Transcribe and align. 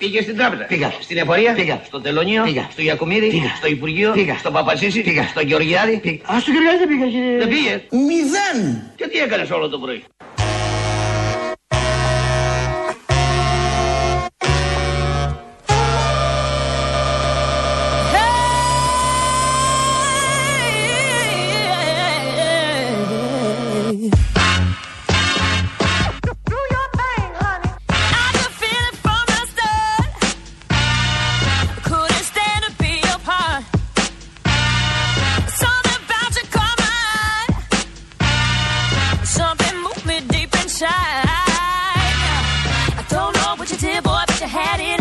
Πήγε 0.00 0.22
στην 0.22 0.36
τράπεζα. 0.36 0.64
Πήγα. 0.64 0.92
Στην 1.00 1.16
εφορία. 1.16 1.52
Πήγα. 1.52 1.80
Στο 1.86 2.00
τελωνίο. 2.00 2.42
Πήγα. 2.42 2.68
Στο 2.72 2.82
Γιακουμίδη. 2.82 3.28
Πήγα. 3.28 3.52
Στο 3.56 3.66
Υπουργείο. 3.68 4.10
Πήγα. 4.12 4.36
Στο 4.38 4.50
Παπασίση. 4.50 5.00
Πήγα. 5.02 5.22
Στο 5.22 5.40
Γεωργιάδη. 5.40 5.98
Πήγα. 5.98 6.34
Α, 6.34 6.40
στο 6.40 6.50
Γεωργιάδη 6.50 6.78
δεν 6.78 6.88
πήγα, 6.88 7.06
κύριε. 7.06 7.36
Δεν 7.38 7.48
πήγε. 7.48 7.72
Μηδέν. 7.90 8.82
Και 8.96 9.06
τι 9.08 9.18
έκανες 9.18 9.50
όλο 9.50 9.68
το 9.68 9.78
πρωί; 9.78 10.04
had 44.50 44.80
it. 44.80 44.99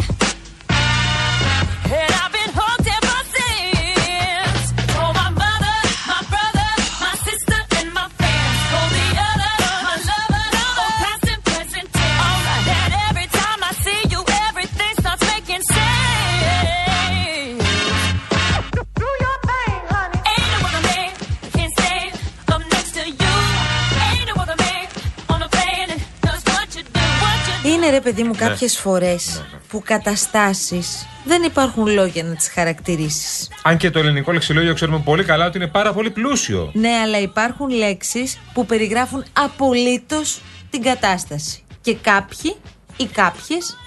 You 28.09 28.21
do. 28.21 28.21
Είναι 28.21 28.33
ρε 28.33 28.37
παιδί 28.37 28.45
μου 28.45 28.49
κάποιες 28.49 28.77
φορές 28.77 29.43
που 29.67 29.81
καταστάσεις 29.85 31.05
δεν 31.23 31.43
υπάρχουν 31.43 31.87
λόγια 31.87 32.23
να 32.23 32.35
τις 32.35 32.49
χαρακτηρίσεις. 32.49 33.49
Αν 33.63 33.77
και 33.77 33.89
το 33.89 33.99
ελληνικό 33.99 34.31
λεξιλόγιο 34.31 34.73
ξέρουμε 34.73 35.01
πολύ 35.05 35.23
καλά 35.23 35.45
ότι 35.45 35.57
είναι 35.57 35.67
πάρα 35.67 35.93
πολύ 35.93 36.09
πλούσιο. 36.09 36.71
Ναι, 36.73 36.99
αλλά 37.03 37.19
υπάρχουν 37.19 37.69
λέξεις 37.69 38.39
που 38.53 38.65
περιγράφουν 38.65 39.23
απολύτως 39.33 40.41
την 40.69 40.81
κατάσταση. 40.81 41.63
Και 41.81 41.95
κάποιοι 41.95 42.55
ή 42.97 43.05
κάποιες 43.05 43.77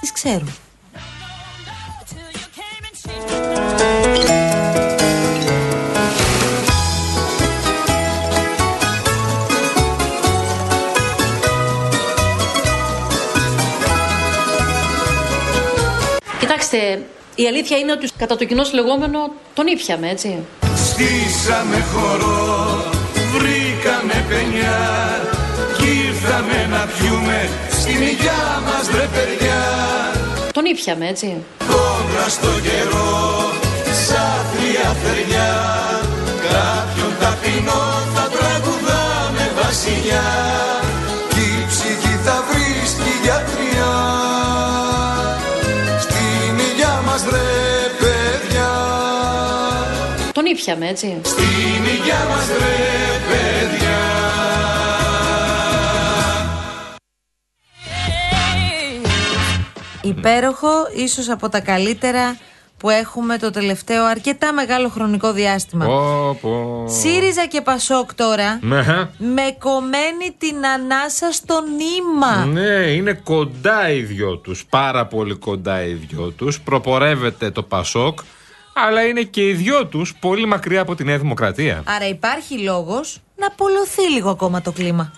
τις 0.00 0.12
ξέρουν. 0.12 0.54
Κοιτάξτε, 16.74 17.06
η 17.34 17.46
αλήθεια 17.46 17.76
είναι 17.76 17.92
ότι 17.92 18.08
κατά 18.18 18.36
το 18.36 18.44
κοινό 18.44 18.64
λεγόμενο 18.72 19.18
τον 19.54 19.66
ήπιαμε, 19.66 20.10
έτσι. 20.10 20.38
Στήσαμε 20.88 21.84
χορό, 21.92 22.84
βρήκαμε 23.32 24.24
πενιά 24.28 24.80
Κι 25.76 25.86
ήρθαμε 26.06 26.66
να 26.70 26.88
πιούμε 26.92 27.48
στην 27.70 28.02
υγειά 28.02 28.62
μας 28.66 28.84
ρε 28.96 29.06
παιδιά 29.14 29.60
Τον 30.52 30.64
ήπιαμε, 30.64 31.08
έτσι. 31.08 31.36
Κόντρα 31.58 32.28
στο 32.28 32.52
καιρό, 32.66 33.50
σαν 34.06 34.36
θεία 34.50 34.90
θεριά 35.02 35.52
Κάποιον 36.46 37.12
ταπεινό 37.20 37.82
θα 38.14 38.24
τραγουδάμε 38.36 39.50
βασιλιά 39.60 40.24
ήπιαμε, 50.54 50.88
έτσι. 50.88 51.18
Στην 51.24 51.44
υγειά 51.94 52.24
μας 52.28 52.48
ρε 52.48 53.18
παιδιά 53.28 53.98
Υπέροχο, 60.02 60.68
ίσως 60.96 61.28
από 61.28 61.48
τα 61.48 61.60
καλύτερα 61.60 62.36
που 62.76 62.90
έχουμε 62.90 63.38
το 63.38 63.50
τελευταίο 63.50 64.04
αρκετά 64.04 64.52
μεγάλο 64.52 64.88
χρονικό 64.88 65.32
διάστημα. 65.32 65.84
Πω, 65.86 66.38
πω. 66.40 66.84
ΣΥΡΙΖΑ 66.88 67.46
και 67.46 67.60
ΠΑΣΟΚ 67.60 68.14
τώρα 68.14 68.58
Ναι. 68.62 68.84
με 69.18 69.56
κομμένη 69.58 70.34
την 70.38 70.66
ανάσα 70.66 71.32
στο 71.32 71.60
νήμα. 71.76 72.44
Ναι, 72.44 72.86
είναι 72.90 73.12
κοντά 73.12 73.90
οι 73.90 74.00
δυο 74.02 74.36
τους, 74.36 74.64
πάρα 74.70 75.06
πολύ 75.06 75.34
κοντά 75.34 75.84
οι 75.84 75.92
δυο 75.92 76.30
τους. 76.30 76.60
Προπορεύεται 76.60 77.50
το 77.50 77.62
Πασόκ, 77.62 78.18
αλλά 78.74 79.04
είναι 79.04 79.22
και 79.22 79.48
οι 79.48 79.52
δυο 79.52 79.86
τους 79.86 80.14
πολύ 80.20 80.46
μακριά 80.46 80.80
από 80.80 80.94
τη 80.94 81.04
Νέα 81.04 81.18
Δημοκρατία. 81.18 81.82
Άρα 81.86 82.08
υπάρχει 82.08 82.58
λόγος 82.58 83.20
να 83.36 83.46
απολωθεί 83.46 84.10
λίγο 84.10 84.30
ακόμα 84.30 84.60
το 84.62 84.72
κλίμα. 84.72 85.12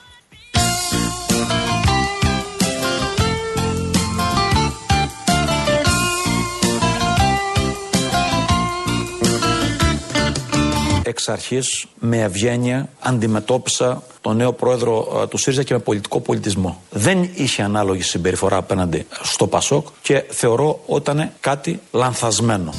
Εξ 11.03 11.29
αρχής 11.29 11.87
με 11.99 12.21
ευγένεια 12.23 12.89
αντιμετώπισα 13.01 14.03
τον 14.21 14.37
νέο 14.37 14.53
πρόεδρο 14.53 15.21
ε, 15.23 15.27
του 15.27 15.37
ΣΥΡΙΖΑ 15.37 15.63
και 15.63 15.75
με 15.75 15.81
πολιτικό 15.81 16.21
πολιτισμό. 16.21 16.83
Δεν 16.91 17.31
είχε 17.35 17.63
ανάλογη 17.63 18.03
συμπεριφορά 18.03 18.57
απέναντι 18.57 19.07
στο 19.23 19.47
ΠΑΣΟΚ 19.47 19.87
και 20.03 20.25
θεωρώ 20.29 20.81
ότι 20.87 21.11
ήταν 21.11 21.33
κάτι 21.41 21.81
λανθασμένο. 21.91 22.73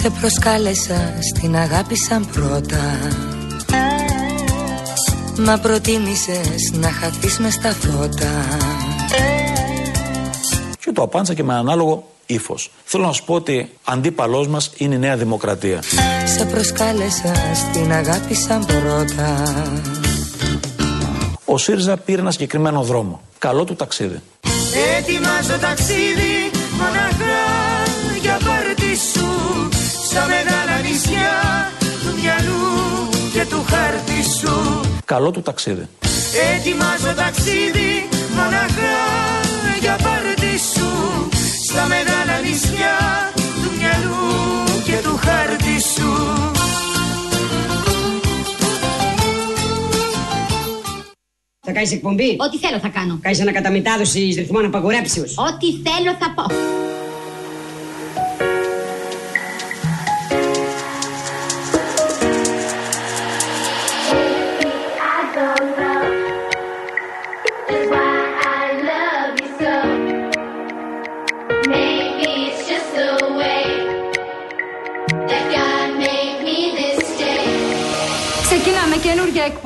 Σε 0.00 0.10
προσκάλεσα 0.20 1.14
στην 1.32 1.56
αγάπη 1.56 1.96
σαν 1.96 2.28
πρώτα 2.32 2.98
Μα 5.38 5.58
προτίμησες 5.58 6.72
να 6.72 6.90
χαθείς 6.90 7.38
μες 7.38 7.54
στα 7.54 7.72
φώτα 7.72 8.46
Και 10.80 10.92
το 10.92 11.02
απάντησα 11.02 11.34
και 11.34 11.42
με 11.42 11.54
ανάλογο 11.54 12.10
ύφος. 12.26 12.70
Θέλω 12.84 13.04
να 13.06 13.12
σου 13.12 13.24
πω 13.24 13.34
ότι 13.34 13.70
αντίπαλός 13.84 14.48
μας 14.48 14.70
είναι 14.76 14.94
η 14.94 14.98
Νέα 14.98 15.16
Δημοκρατία. 15.16 15.82
Σε 16.36 16.44
προσκάλεσα 16.44 17.34
στην 17.54 17.92
αγάπη 17.92 18.34
σαν 18.34 18.66
πρώτα 18.66 19.42
Ο 21.44 21.58
ΣΥΡΙΖΑ 21.58 21.96
πήρε 21.96 22.20
ένα 22.20 22.30
συγκεκριμένο 22.30 22.82
δρόμο. 22.82 23.20
Καλό 23.38 23.64
του 23.64 23.74
ταξίδι. 23.74 24.22
Ετοιμάζω 24.98 25.58
ταξίδι 25.60 26.50
μοναχά 26.78 27.10
για 27.20 27.38
πάρτι 27.40 27.64
σου 27.64 27.69
Στα 30.10 30.26
μεγάλα 30.26 30.80
νησιά 30.88 31.32
του 31.80 32.14
μυαλού 32.20 32.64
και 33.32 33.46
του 33.50 33.64
χάρτη 33.70 34.22
σου 34.38 34.80
Καλό 35.04 35.30
του 35.30 35.42
ταξίδι. 35.42 35.88
Ετοιμάζω 36.56 37.14
ταξίδι 37.16 38.08
μοναχά 38.34 38.98
για 39.80 39.96
πάρτι 40.02 40.58
σου 40.74 40.88
Στα 41.68 41.86
μεγάλα 41.86 42.38
νησιά 42.44 42.96
του 43.34 43.70
μυαλού 43.78 44.64
και 44.84 44.96
του 45.02 45.16
χάρτη 45.16 45.80
σου 45.94 46.10
Θα 51.60 51.72
κάνεις 51.72 51.92
εκπομπή; 51.92 52.36
Ό,τι 52.38 52.58
θέλω 52.58 52.78
θα 52.78 52.88
κάνω. 52.88 53.18
Κάνεις 53.22 53.40
ανακαταμετάδοση 53.40 54.34
ρυθμών 54.36 54.64
απαγορέψεω. 54.64 55.24
Ό,τι 55.24 55.66
θέλω 55.66 56.16
θα 56.18 56.32
πω. 56.34 56.54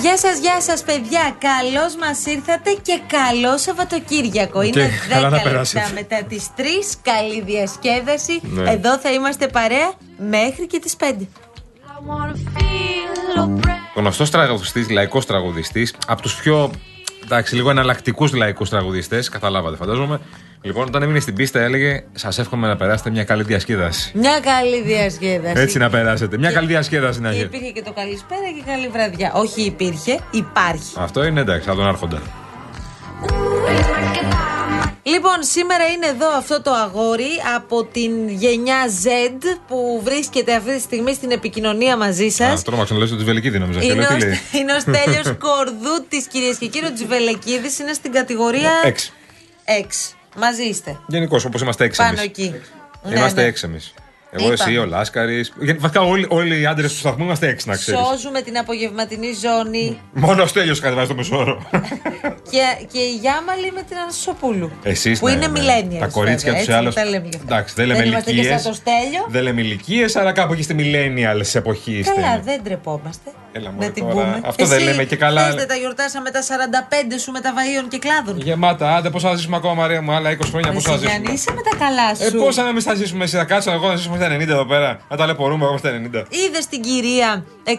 Γεια 0.00 0.16
σας, 0.18 0.38
γεια 0.38 0.60
σας, 0.60 0.82
παιδιά. 0.82 1.36
Καλώς 1.38 1.96
μας 1.96 2.26
ήρθατε 2.26 2.76
και 2.82 3.00
καλό 3.06 3.58
Σαββατοκύριακο. 3.58 4.62
Είναι 4.62 4.90
καλά 5.08 5.28
10 5.28 5.30
να 5.30 5.36
λεπτά 5.36 5.48
περάσετε. 5.50 5.90
μετά 5.94 6.22
τις 6.28 6.46
3. 6.56 6.62
Καλή 7.02 7.40
διασκέδαση. 7.40 8.40
Ναι. 8.42 8.70
Εδώ 8.70 8.98
θα 8.98 9.10
είμαστε 9.12 9.48
παρέα 9.48 9.92
μέχρι 10.16 10.66
και 10.66 10.78
τις 10.78 10.96
5. 10.96 11.28
Γνωστός 13.94 14.30
τραγουδιστής, 14.30 14.90
λαϊκός 14.90 15.26
τραγουδιστής, 15.26 15.94
από 16.06 16.22
τους 16.22 16.34
πιο 16.34 16.70
εντάξει, 17.30 17.54
λίγο 17.54 17.70
εναλλακτικούς 17.70 18.32
λαϊκούς 18.32 18.68
τραγουδιστές, 18.68 19.28
καταλάβατε 19.28 19.76
φαντάζομαι. 19.76 20.20
Λοιπόν, 20.62 20.86
όταν 20.86 21.02
έμεινε 21.02 21.20
στην 21.20 21.34
πίστα, 21.34 21.60
έλεγε 21.60 22.04
Σας 22.12 22.38
εύχομαι 22.38 22.66
να 22.66 22.76
περάσετε 22.76 23.10
μια 23.10 23.24
καλή 23.24 23.42
διασκέδαση. 23.42 24.12
Μια 24.14 24.40
καλή 24.40 24.82
διασκέδαση. 24.82 25.60
Έτσι 25.60 25.78
να 25.78 25.90
περάσετε. 25.90 26.38
Μια 26.38 26.52
καλή 26.52 26.66
διασκέδαση 26.66 27.20
να 27.20 27.30
Και 27.30 27.36
έχει. 27.36 27.44
υπήρχε 27.44 27.70
και 27.70 27.82
το 27.82 27.92
καλησπέρα 27.92 28.40
και 28.56 28.62
καλή 28.70 28.88
βραδιά. 28.88 29.32
Όχι 29.34 29.62
υπήρχε, 29.62 30.18
υπάρχει. 30.30 30.94
Αυτό 30.96 31.24
είναι 31.24 31.40
εντάξει, 31.40 31.68
θα 31.68 31.74
τον 31.74 31.86
άρχοντα. 31.86 32.20
Λοιπόν, 35.02 35.42
σήμερα 35.42 35.86
είναι 35.86 36.06
εδώ 36.06 36.28
αυτό 36.36 36.62
το 36.62 36.70
αγόρι 36.70 37.30
από 37.56 37.84
την 37.84 38.28
γενιά 38.28 38.80
Z 39.04 39.08
που 39.66 40.00
βρίσκεται 40.04 40.54
αυτή 40.54 40.74
τη 40.74 40.80
στιγμή 40.80 41.14
στην 41.14 41.30
επικοινωνία 41.30 41.96
μαζί 41.96 42.28
σας. 42.28 42.60
Α, 42.60 42.62
τρόμαξα 42.62 42.94
να 42.94 43.00
λες 43.00 43.12
ότι 43.12 43.24
Βελικίδη 43.24 43.58
νόμιζα. 43.58 43.80
Και 43.80 43.86
Είναι 43.86 43.94
λέω 43.94 44.08
ο, 44.12 44.16
τι 44.16 44.24
λέει. 44.26 44.40
είναι 44.52 44.72
ο 44.74 44.80
Στέλιος 44.80 45.36
Κορδούτης 45.46 46.26
κυρίες 46.26 46.56
και 46.56 46.66
κύριοι. 46.66 46.86
Ο 46.86 46.92
Τζιβελεκίδης 46.92 47.78
είναι 47.78 47.92
στην 47.92 48.12
κατηγορία 48.12 48.70
Έξι. 48.84 49.12
6. 49.64 50.14
Μαζί 50.36 50.62
είστε. 50.62 51.00
Γενικώς, 51.06 51.44
όπως 51.44 51.60
είμαστε 51.60 51.84
έξι 51.84 51.96
Πάνω 51.98 52.10
εμείς. 52.10 52.22
εκεί. 52.24 52.54
Είμαστε 53.06 53.34
Ναι, 53.36 53.42
ναι. 53.42 53.48
έξι 53.48 53.64
εμείς. 53.66 53.94
Εγώ, 54.32 54.52
Είπαμε. 54.52 54.70
εσύ, 54.70 54.78
ο 54.78 54.84
Λάσκαρης. 54.86 55.52
Βασικά 55.78 56.00
όλοι, 56.00 56.26
όλοι 56.28 56.60
οι 56.60 56.66
άντρες 56.66 56.92
του 56.92 56.98
σταθμού 56.98 57.24
είμαστε 57.24 57.48
έξι, 57.48 57.68
να 57.68 57.76
ξέρεις. 57.76 58.00
Σώζουμε 58.00 58.40
την 58.40 58.58
απογευματινή 58.58 59.28
ζώνη 59.32 60.00
Μόνο 60.12 60.42
ο 60.42 60.46
Στέλιος 60.46 60.80
κατεβάζει 60.80 61.08
το 61.08 61.14
μεσόωρο. 61.14 61.62
και, 62.50 62.86
και 62.92 62.98
η 62.98 63.14
Γιάμαλη 63.20 63.72
με 63.74 63.82
την 63.82 63.96
Ανασοπούλου. 63.96 64.70
Εσείς 64.82 65.18
Που 65.18 65.28
είναι 65.28 65.46
millennials, 65.54 65.98
Τα 65.98 66.06
κορίτσια 66.06 66.52
βέβαια, 66.52 66.58
τους 66.58 66.68
έτσι, 66.68 66.72
άλλους. 66.72 66.94
μην 66.94 67.04
τα 67.04 67.10
λέμε 67.10 67.28
γι' 67.30 67.36
αυτά. 67.36 67.54
Εντάξει, 67.54 67.74
δεν 67.74 67.86
Δεν 67.86 67.96
λέμε 67.96 68.08
είμαστε 68.08 68.30
και 68.30 68.36
ηλικίες. 68.36 68.60
σαν 68.60 68.70
το 68.70 68.76
Στέλιο. 68.76 69.24
Δεν 69.28 69.42
λέμε 69.42 69.60
ηλικίες, 69.60 70.16
αλλά 70.16 70.32
κάπου 70.32 70.52
εκεί 70.52 70.62
στη 70.62 70.74
millennials 70.78 71.54
εποχής 71.54 71.98
είστε. 71.98 72.20
Καλά, 72.20 72.40
δεν 72.44 72.60
τρεπόμαστε. 72.64 73.30
Έλα, 73.52 73.64
να 73.68 73.72
μωρέ, 73.74 73.88
την 73.90 74.02
τώρα. 74.02 74.14
πούμε. 74.14 74.40
Αυτό 74.44 74.64
δεν 74.66 74.76
Εσύ 74.78 74.86
λέμε 74.86 75.04
και 75.04 75.16
καλά. 75.16 75.44
θες, 75.44 75.54
δεν 75.54 75.68
τα 75.68 75.74
γιορτάσαμε 75.74 76.30
τα 76.30 76.42
45 76.42 77.18
σου 77.18 77.30
με 77.32 77.40
τα 77.40 77.52
βαΐων 77.56 77.86
και 77.88 77.98
κλάδων; 77.98 78.40
Γεμάτα, 78.40 78.94
άντε 78.96 79.10
πώ 79.10 79.18
θα 79.20 79.34
ζήσουμε 79.34 79.56
ακόμα, 79.56 79.74
Μαρία 79.74 80.02
μου, 80.02 80.12
άλλα 80.12 80.30
20 80.30 80.36
χρόνια 80.50 80.70
πώ 80.72 80.76
Εσύ, 80.78 80.88
θα 80.90 80.96
Γιάννη, 80.96 81.12
ζήσουμε. 81.18 81.32
είσαι 81.32 81.52
με 81.52 81.62
τα 81.70 81.76
καλά 81.84 82.26
Ε, 82.26 82.30
σου. 82.30 82.36
πόσα 82.44 82.62
να 82.62 82.72
μην 82.72 82.82
θα 82.82 82.94
ζήσουμε, 82.94 83.24
εσύ 83.24 83.36
θα 83.36 83.44
κάτσω 83.44 83.70
εγώ 83.70 83.88
να 83.88 83.96
ζήσουμε 83.96 84.18
στα 84.20 84.36
90 84.36 84.40
εδώ 84.40 84.66
πέρα. 84.66 85.00
Να 85.08 85.16
ταλαιπωρούμε 85.16 85.64
εγώ 85.64 85.78
στα 85.78 85.90
90. 85.90 86.24
Είδες 86.28 86.66
την 86.66 86.82
κυρία 86.82 87.44
114 87.64 87.70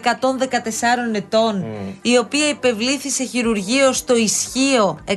ετών, 1.12 1.64
η 2.02 2.18
οποία 2.18 2.48
υπευλήθη 2.48 3.10
σε 3.10 3.24
χειρουργείο 3.24 3.92
στο 3.92 4.16
ισχύο 4.16 4.98
114 5.06 5.14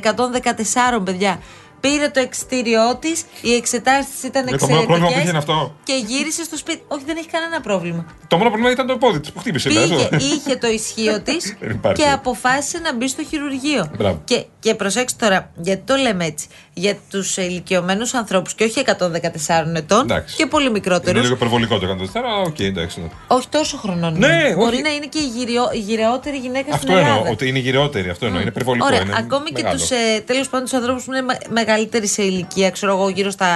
παιδιά. 1.04 1.40
Πήρε 1.80 2.08
το 2.08 2.20
εξτήριό 2.20 2.96
της, 3.00 3.24
οι 3.40 3.54
εξετάσει 3.54 4.08
τη 4.20 4.26
ήταν 4.26 4.46
Ε, 4.46 4.56
το 4.56 4.66
μόνο 4.66 4.82
πρόβλημα 4.82 5.06
που 5.06 5.12
είχε 5.12 5.20
εξαιρετικέ 5.20 5.28
είναι 5.28 5.38
αυτό. 5.38 5.74
και 5.84 5.92
γύρισε 6.06 6.44
στο 6.44 6.56
σπίτι. 6.56 6.82
Όχι, 6.88 7.02
δεν 7.06 7.16
έχει 7.16 7.28
κανένα 7.28 7.60
πρόβλημα. 7.60 8.06
Το 8.28 8.36
μόνο 8.36 8.48
πρόβλημα 8.48 8.72
ήταν 8.72 8.86
το 8.86 8.96
πόδι 8.96 9.20
της 9.20 9.32
που 9.32 9.38
χτύπησε. 9.38 9.68
Πήγε, 9.68 9.80
δηλαδή. 9.80 10.16
είχε 10.16 10.56
το 10.56 10.66
ισχίο 10.66 11.20
της 11.20 11.56
Δεν 11.60 11.70
υπάρχει. 11.70 12.02
και 12.02 12.08
αποφάσισε 12.10 12.78
να 12.78 12.94
μπει 12.94 13.08
στο 13.08 13.22
χειρουργείο. 13.24 13.90
Μπράβο. 13.96 14.20
Και, 14.24 14.44
και 14.60 14.74
προσέξτε 14.74 15.24
τώρα, 15.24 15.50
γιατί 15.56 15.82
το 15.86 15.94
λέμε 15.96 16.24
έτσι. 16.24 16.46
Για 16.74 16.96
τους 17.10 17.36
ηλικιωμένους 17.36 18.14
ανθρώπους 18.14 18.54
και 18.54 18.64
όχι 18.64 18.82
114 18.86 19.76
ετών 19.76 20.00
Εντάξει. 20.00 20.36
και 20.36 20.46
πολύ 20.46 20.64
Είναι 20.64 20.72
μικρότερου. 20.72 21.20
λίγο 21.20 21.34
υπερβολικό 21.34 21.78
το 21.78 21.96
104, 22.00 22.06
αλλά 22.14 22.36
οκ, 22.46 22.58
εντάξει. 22.60 23.00
ναι. 23.00 23.08
Όχι 23.26 23.48
τόσο 23.48 23.76
χρονών. 23.76 24.18
Ναι, 24.18 24.26
είναι. 24.26 24.54
Μπορεί 24.54 24.74
όχι. 24.74 24.82
να 24.82 24.88
είναι 24.94 25.06
και 25.06 25.18
η, 25.18 25.26
γηραιό-, 25.36 25.70
η 25.72 25.78
γηραιότερη 25.78 26.36
γυναίκα 26.36 26.66
Αυτό 26.74 26.76
στην 26.86 26.90
Ελλάδα. 26.96 27.14
εννοώ, 27.16 27.30
ότι 27.32 27.48
είναι 27.48 27.58
γηραιότερη. 27.58 28.08
Αυτό 28.10 28.26
εννοώ. 28.26 28.40
Είναι 28.40 28.50
υπερβολικό. 28.50 28.86
Ωραία, 28.86 29.00
είναι 29.00 29.14
ακόμη 29.18 29.44
και 29.50 29.62
μεγάλο. 29.62 29.78
τους 29.78 29.90
ε, 29.90 30.20
τέλος 30.26 30.48
πάντων 30.48 30.66
τους 30.68 30.74
ανθρώπους 30.78 31.04
που 31.04 31.12
είναι 31.12 31.22
με- 31.22 31.38
μεγαλύτεροι 31.76 32.06
σε 32.06 32.22
ηλικία, 32.22 32.70
ξέρω 32.70 32.92
εγώ 32.92 33.08
γύρω 33.08 33.30
στα 33.30 33.46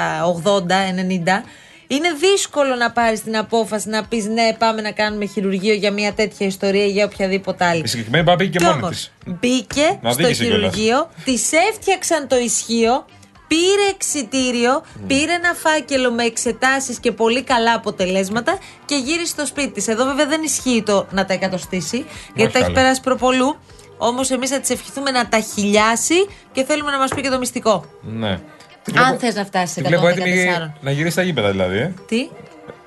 80-90, 0.44 1.44
είναι 1.86 2.08
δύσκολο 2.20 2.74
να 2.74 2.90
πάρεις 2.90 3.22
την 3.22 3.36
απόφαση 3.36 3.88
να 3.88 4.04
πεις 4.04 4.24
ναι, 4.26 4.54
πάμε 4.58 4.80
να 4.80 4.90
κάνουμε 4.90 5.26
χειρουργείο 5.26 5.74
για 5.74 5.92
μια 5.92 6.12
τέτοια 6.12 6.46
ιστορία 6.46 6.84
ή 6.84 6.90
για 6.90 7.04
οποιαδήποτε 7.04 7.64
άλλη. 7.64 7.82
Η 7.84 7.86
συγκεκριμένη 7.86 8.24
πάει 8.24 8.36
και 8.36 8.58
Κι 8.58 8.64
μόνη 8.64 8.76
όμως, 8.82 8.90
της. 8.90 9.12
μπήκε 9.40 9.98
Να 10.02 10.10
στο 10.12 10.22
οδήγησε 10.22 10.44
κιόλας. 10.44 10.74
χειρουργείο, 10.74 11.10
της 11.24 11.52
έφτιαξαν 11.52 12.28
το 12.28 12.36
ισχύο, 12.38 13.04
πήρε 13.48 13.88
εξιτήριο, 13.94 14.82
πήρε 15.06 15.32
ένα 15.32 15.54
φάκελο 15.54 16.10
με 16.12 16.22
εξετάσεις 16.24 16.98
και 16.98 17.12
πολύ 17.12 17.42
καλά 17.42 17.74
αποτελέσματα 17.74 18.58
και 18.84 18.94
γύρισε 18.94 19.26
στο 19.26 19.46
σπίτι 19.46 19.70
της. 19.70 19.88
Εδώ 19.88 20.04
βέβαια 20.04 20.26
δεν 20.26 20.42
ισχύει 20.42 20.82
το 20.86 21.06
να 21.10 21.24
τα 21.26 21.32
εκατοστήσει, 21.32 22.04
γιατί 22.34 22.52
τα 22.52 22.58
έχει 22.58 22.66
καλά. 22.68 22.80
περάσει 22.80 23.00
προπολού. 23.00 23.56
Όμως 24.02 24.30
εμείς 24.30 24.50
θα 24.50 24.60
της 24.60 24.70
ευχηθούμε 24.70 25.10
να 25.10 25.28
τα 25.28 25.40
χιλιάσει 25.40 26.26
και 26.52 26.64
θέλουμε 26.64 26.90
να 26.90 26.98
μας 26.98 27.10
πει 27.14 27.20
και 27.20 27.28
το 27.28 27.38
μυστικό. 27.38 27.84
Ναι. 28.00 28.38
Τη 28.84 28.92
Αν 28.96 29.18
θες 29.18 29.34
να 29.34 29.44
φτάσεις 29.44 29.70
σε 29.70 29.80
τη 29.80 29.86
βλέπω 29.88 30.06
έτοιμη 30.08 30.46
114. 30.68 30.70
να 30.80 30.90
γυρίσει 30.90 31.12
στα 31.12 31.22
γήπεδα 31.22 31.50
δηλαδή. 31.50 31.76
Ε. 31.78 31.92
Τι, 32.06 32.28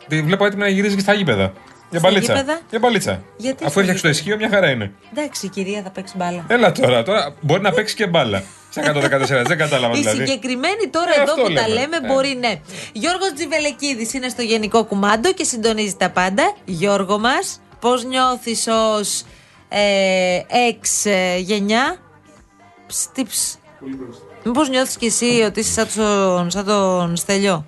Τη 0.08 0.22
βλέπω 0.22 0.46
έτοιμη 0.46 0.62
να 0.62 0.68
γυρίζει 0.68 0.96
και 0.96 1.02
στα 1.02 1.14
γήπεδα. 1.14 1.54
Για 1.90 2.00
Στα 2.00 2.10
μπαλίτσα. 2.10 2.34
γήπεδα; 2.34 2.60
Για 2.70 2.80
μπαλίτσα. 2.80 3.24
Γιατί 3.38 3.64
Αφού 3.64 3.72
στα 3.72 3.80
έφτιαξε 3.80 4.02
το 4.04 4.10
ισχύο, 4.10 4.36
μια 4.38 4.50
χαρά 4.50 4.70
είναι. 4.70 4.92
εντάξει 5.12 5.46
η 5.46 5.50
κυρία 5.50 5.82
θα 5.84 5.90
παίξει 5.90 6.14
μπάλα. 6.18 6.46
Έλα 6.48 6.72
τώρα, 6.72 7.04
τώρα 7.04 7.34
μπορεί 7.42 7.62
να 7.62 7.72
παίξει 7.72 7.96
και 7.96 8.08
μπάλα. 8.08 8.44
Σε 8.70 8.80
114, 8.80 9.44
δεν 9.46 9.58
κατάλαβα 9.58 9.98
Η 9.98 10.00
δηλαδή. 10.00 10.18
συγκεκριμένη 10.26 10.88
τώρα 10.92 11.12
Ε, 11.18 11.22
εδώ 11.22 11.32
αυτό 11.32 11.42
που 11.44 11.54
τα 11.54 11.68
λέμε. 11.68 11.80
λέμε 11.80 11.96
Ε. 12.04 12.08
μπορεί 12.08 12.38
ναι. 12.40 12.60
Γιώργος 12.94 13.32
Τζιβελεκίδης 13.36 14.14
είναι 14.14 14.30
στο 14.30 14.42
γενικό 14.42 14.84
κουμάντο 14.84 15.34
και 15.34 15.44
συντονίζει 15.44 15.96
τα 15.96 16.10
πάντα. 16.10 16.54
Γιώργο 16.66 17.20
μας, 17.20 17.62
πώς 17.80 18.04
νιώθεις 18.04 18.68
ως 18.68 19.20
ε, 19.22 19.24
εξ 20.70 21.06
ε, 21.06 21.38
γενιά. 21.38 21.98
Ψ, 22.88 23.08
τι 23.14 23.24
ψ. 23.24 23.58
Μήπως 24.44 24.70
νιώθεις 24.70 24.98
κι 24.98 25.06
εσύ 25.06 25.44
ότι 25.46 25.60
είσαι 25.60 25.72
σαν 25.72 25.88
τον, 25.96 26.52
σαν 26.52 26.66
τον 26.66 27.16
Στέλιο; 27.16 27.66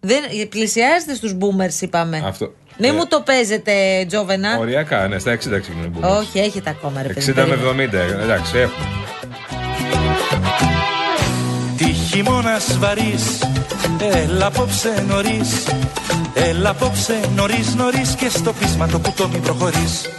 Δεν, 0.00 0.48
πλησιάζετε 0.48 1.14
στους 1.14 1.36
boomers 1.40 1.80
είπαμε. 1.82 2.22
Αυτό. 2.26 2.52
Μην 2.78 2.90
Ε, 2.90 2.92
μου 2.92 3.06
το 3.06 3.20
παίζετε 3.20 4.04
Τζόβενα. 4.08 4.58
Οριακά, 4.58 5.08
ναι, 5.08 5.18
στα 5.18 5.32
60 5.32 5.36
ξεκινούν. 5.60 5.84
οι 5.84 5.92
boomers. 6.00 6.18
Όχι, 6.18 6.38
έχετε 6.38 6.70
ακόμα 6.70 7.02
ρε 7.02 7.08
παιδί. 7.12 7.32
60 7.32 7.34
με 7.34 7.56
περίμενε. 7.56 7.90
70, 7.92 7.92
ε, 8.18 8.22
εντάξει, 8.22 8.58
έχουμε. 8.58 8.86
Τι 12.12 12.18
χειμώνας 12.18 12.78
βαρύς. 12.78 13.38
Έλα 13.98 14.46
απόψε 14.46 15.04
νωρίς. 15.08 15.66
Έλα 16.34 16.70
απόψε 16.70 17.20
νωρίς 17.34 17.74
νωρίς 17.74 18.14
Και 18.14 18.28
στο 18.28 18.52
πείσμα 18.52 18.86
το 18.86 18.98
κουτό 18.98 19.28
μη 19.28 19.38
προχωρείς. 19.38 20.10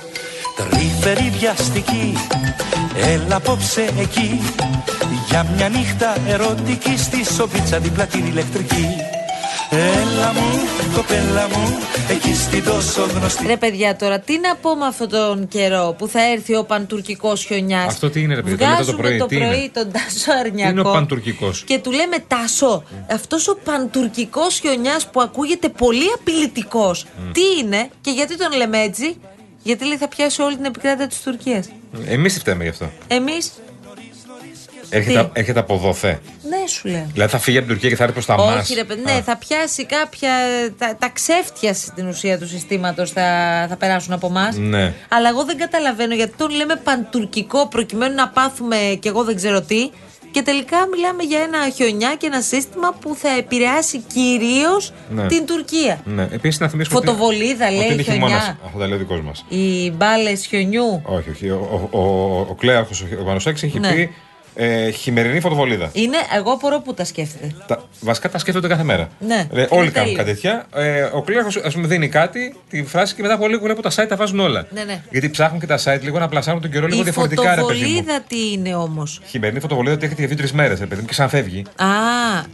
Τρυφερή 0.56 1.32
βιαστική. 1.40 2.18
Έλα 2.96 3.36
απόψε 3.36 3.82
εκεί. 4.00 4.42
Για 5.28 5.46
μια 5.56 5.70
νύχτα 5.70 6.16
ερωτική 6.28 6.98
Στη 6.98 7.26
σοβίτσα 7.36 7.80
δίπλα 7.80 8.06
την 8.06 8.26
ηλεκτρική 8.26 8.88
Έλα 9.76 10.34
μου, 10.34 10.60
κοπέλα 10.96 11.48
μου 11.48 11.78
Εκεί 12.10 12.36
στην 12.36 12.64
τόσο 12.64 13.06
γνωστή 13.16 13.48
Ρε 13.48 13.58
παιδιά, 13.58 13.96
τώρα 13.96 14.20
τι 14.20 14.40
να 14.40 14.56
πω 14.56 14.76
με 14.76 14.86
αυτόν 14.86 15.10
τον 15.10 15.48
καιρό 15.48 15.96
που 15.98 16.08
θα 16.08 16.32
έρθει 16.32 16.56
ο 16.56 16.64
παντουρκικός 16.64 17.44
χιονιάς; 17.44 17.88
Αυτό 17.88 18.10
τι 18.10 18.22
είναι, 18.22 18.36
ρε 18.36 18.42
παιδί, 18.42 18.58
το 18.58 18.66
λέτε 18.66 18.76
το 18.76 18.84
Βγάζουμε 18.84 19.02
πρωί, 19.02 19.18
το 19.18 19.26
τι 19.26 19.38
πρωί 19.38 19.58
είναι; 19.58 19.70
τον 19.74 19.92
Τάσο 19.92 20.32
Αρνιακό. 20.40 20.72
Είναι 20.72 20.80
ο 20.80 20.84
παντουρκικός; 20.84 21.64
Και 21.64 21.80
του 21.80 21.92
λέμε 21.92 22.18
Τάσο, 22.28 22.84
αυτός 23.12 23.48
ο 23.48 23.58
παντουρκικός 23.64 24.60
χιονιάς 24.60 25.08
που 25.08 25.22
ακούγεται 25.22 25.70
πολύ 25.70 26.06
απειλητικός. 26.16 27.06
Τι 27.32 27.42
είναι 27.60 27.90
και 28.02 28.12
γιατί 28.12 28.38
τον 28.38 28.52
λέμε 28.58 28.80
έτσι, 28.80 29.18
Γιατί 29.64 29.86
λέει 29.86 29.98
θα 29.98 30.08
πιάσει 30.08 30.42
όλη 30.42 30.56
την 30.56 30.66
επικράτεια 30.66 31.08
της 31.08 31.22
Τουρκίας. 31.22 31.70
Εμείς 32.06 32.34
τι 32.34 32.40
φταίμε 32.40 32.64
γι' 32.64 32.70
αυτό. 32.70 32.92
Εμείς, 33.08 33.52
Έρχεται, 34.96 35.30
έρχεται 35.34 35.60
από 35.60 35.78
δοθέ. 35.78 36.20
ναι, 36.50 36.68
σου 36.68 36.88
λέω. 36.88 37.08
Δηλαδή 37.14 37.32
θα 37.32 37.40
φύγει 37.40 37.58
από 37.58 37.66
την 37.66 37.76
Τουρκία 37.76 37.90
και 37.90 37.96
θα 37.96 38.04
έρθει 38.04 38.16
προς 38.16 38.26
τα 38.26 38.38
μας. 38.38 38.60
Όχι, 38.64 38.74
ρε 38.74 38.84
παιδί, 38.84 39.02
ναι, 39.02 39.22
θα 39.26 39.38
πιάσει 39.38 39.86
κάποια. 39.86 40.30
Τα, 40.78 40.96
τα 41.00 41.10
ξέφτια 41.14 41.74
στην 41.74 42.08
ουσία 42.08 42.40
του 42.40 42.48
συστήματος 42.48 43.12
θα, 43.12 43.22
θα 43.70 43.76
περάσουν 43.76 44.14
από 44.14 44.28
εμά. 44.28 44.54
Ναι. 44.58 44.94
Αλλά 45.10 45.30
εγώ 45.30 45.46
δεν 45.46 45.58
καταλαβαίνω 45.58 46.14
γιατί 46.16 46.34
τον 46.38 46.50
λέμε 46.52 46.76
παντουρκικό 46.84 47.68
προκειμένου 47.68 48.16
να 48.16 48.28
πάθουμε 48.30 48.78
κι 49.00 49.08
εγώ 49.08 49.24
δεν 49.24 49.36
ξέρω 49.36 49.62
τι. 49.62 49.90
Και 50.32 50.42
τελικά 50.42 50.78
μιλάμε 50.92 51.24
για 51.24 51.40
ένα 51.40 51.70
χιονιά 51.70 52.16
και 52.18 52.26
ένα 52.26 52.42
σύστημα 52.42 52.94
που 53.02 53.16
θα 53.16 53.30
επηρεάσει 53.38 53.98
κυρίως 54.14 54.94
Ναι. 55.10 55.28
την 55.28 55.46
Τουρκία. 55.46 56.02
Ναι. 56.06 56.28
Επίσης 56.32 56.60
να 56.60 56.68
θυμίσουμε. 56.68 56.98
ότι- 56.98 57.08
Φωτοβολίδα, 57.08 57.70
λέει, 57.72 57.80
ότι 57.80 57.94
είναι 57.94 58.02
χιονιά. 58.02 58.26
χειμώνας. 58.28 58.56
Αυτό 58.66 58.78
τα 58.80 58.86
λέει 58.88 58.96
ο 58.96 59.00
δικός 59.00 59.22
μας. 59.22 59.46
Οι 59.50 59.92
μπάλες 59.92 60.46
χιονιού. 60.46 61.02
Όχι, 61.06 61.30
όχι. 61.30 61.50
Ο, 61.50 61.90
ο, 61.92 62.00
ο, 62.00 62.40
ο 62.50 62.56
Κλέαρχος, 62.56 63.02
ο 63.22 63.24
Πανοσέξ, 63.24 63.64
έχει 63.64 63.80
Ναι. 63.80 63.92
πει 63.94 64.10
ε, 64.56 64.90
χειμερινή 64.90 65.40
φωτοβολίδα. 65.40 65.90
Είναι, 65.94 66.18
εγώ 66.38 66.52
απορώ 66.52 66.80
που 66.82 66.94
τα 66.94 67.06
σκέφτεται. 67.06 67.56
Τα, 67.68 67.84
βασικά 68.00 68.30
τα 68.30 68.38
σκέφτονται 68.38 68.68
κάθε 68.68 68.84
μέρα. 68.84 69.10
Ναι, 69.20 69.36
Ε, 69.36 69.40
είναι 69.54 69.68
όλοι 69.70 69.90
κάνουν 69.92 69.92
τέλειο. 69.92 70.16
κάτι 70.18 70.30
τέτοια. 70.30 70.66
Ε, 70.76 71.02
ο 71.02 71.22
Κλέαρχο, 71.22 71.50
ας 71.66 71.74
πούμε, 71.74 71.88
δίνει 71.88 72.10
κάτι, 72.10 72.56
τη 72.70 72.84
φράση 72.84 73.16
και 73.16 73.22
μετά 73.22 73.34
από 73.34 73.48
λίγο 73.48 73.64
βλέπω 73.64 73.82
τα 73.82 73.90
site 73.92 74.06
τα 74.10 74.16
βάζουν 74.16 74.40
όλα. 74.40 74.66
Ναι, 74.70 74.84
ναι. 74.84 75.02
Γιατί 75.10 75.30
ψάχνουν 75.30 75.60
και 75.60 75.66
τα 75.68 75.78
site 75.84 76.02
λίγο 76.02 76.20
να 76.20 76.28
πλασάρουν 76.28 76.62
τον 76.62 76.72
καιρό 76.72 76.88
λίγο 76.88 77.00
Η 77.00 77.04
διαφορετικά, 77.04 77.56
ρε 77.56 77.62
παιδί 77.62 77.62
μου. 77.62 77.68
φωτοβολίδα 77.70 78.22
τι 78.28 78.52
είναι 78.52 78.76
όμως; 78.76 79.22
Χειμερινή 79.26 79.60
φωτοβολίδα 79.60 79.94
ότι 79.96 80.06
έχετε 80.06 80.20
για 80.20 80.30
δύο-τρεις 80.30 80.52
μέρες, 80.54 80.80
ρε 80.80 80.86
παιδί 80.86 81.02
μου, 81.02 81.08
και 81.08 81.14
σαν 81.14 81.30
φεύγει. 81.30 81.60
Α, 81.76 81.86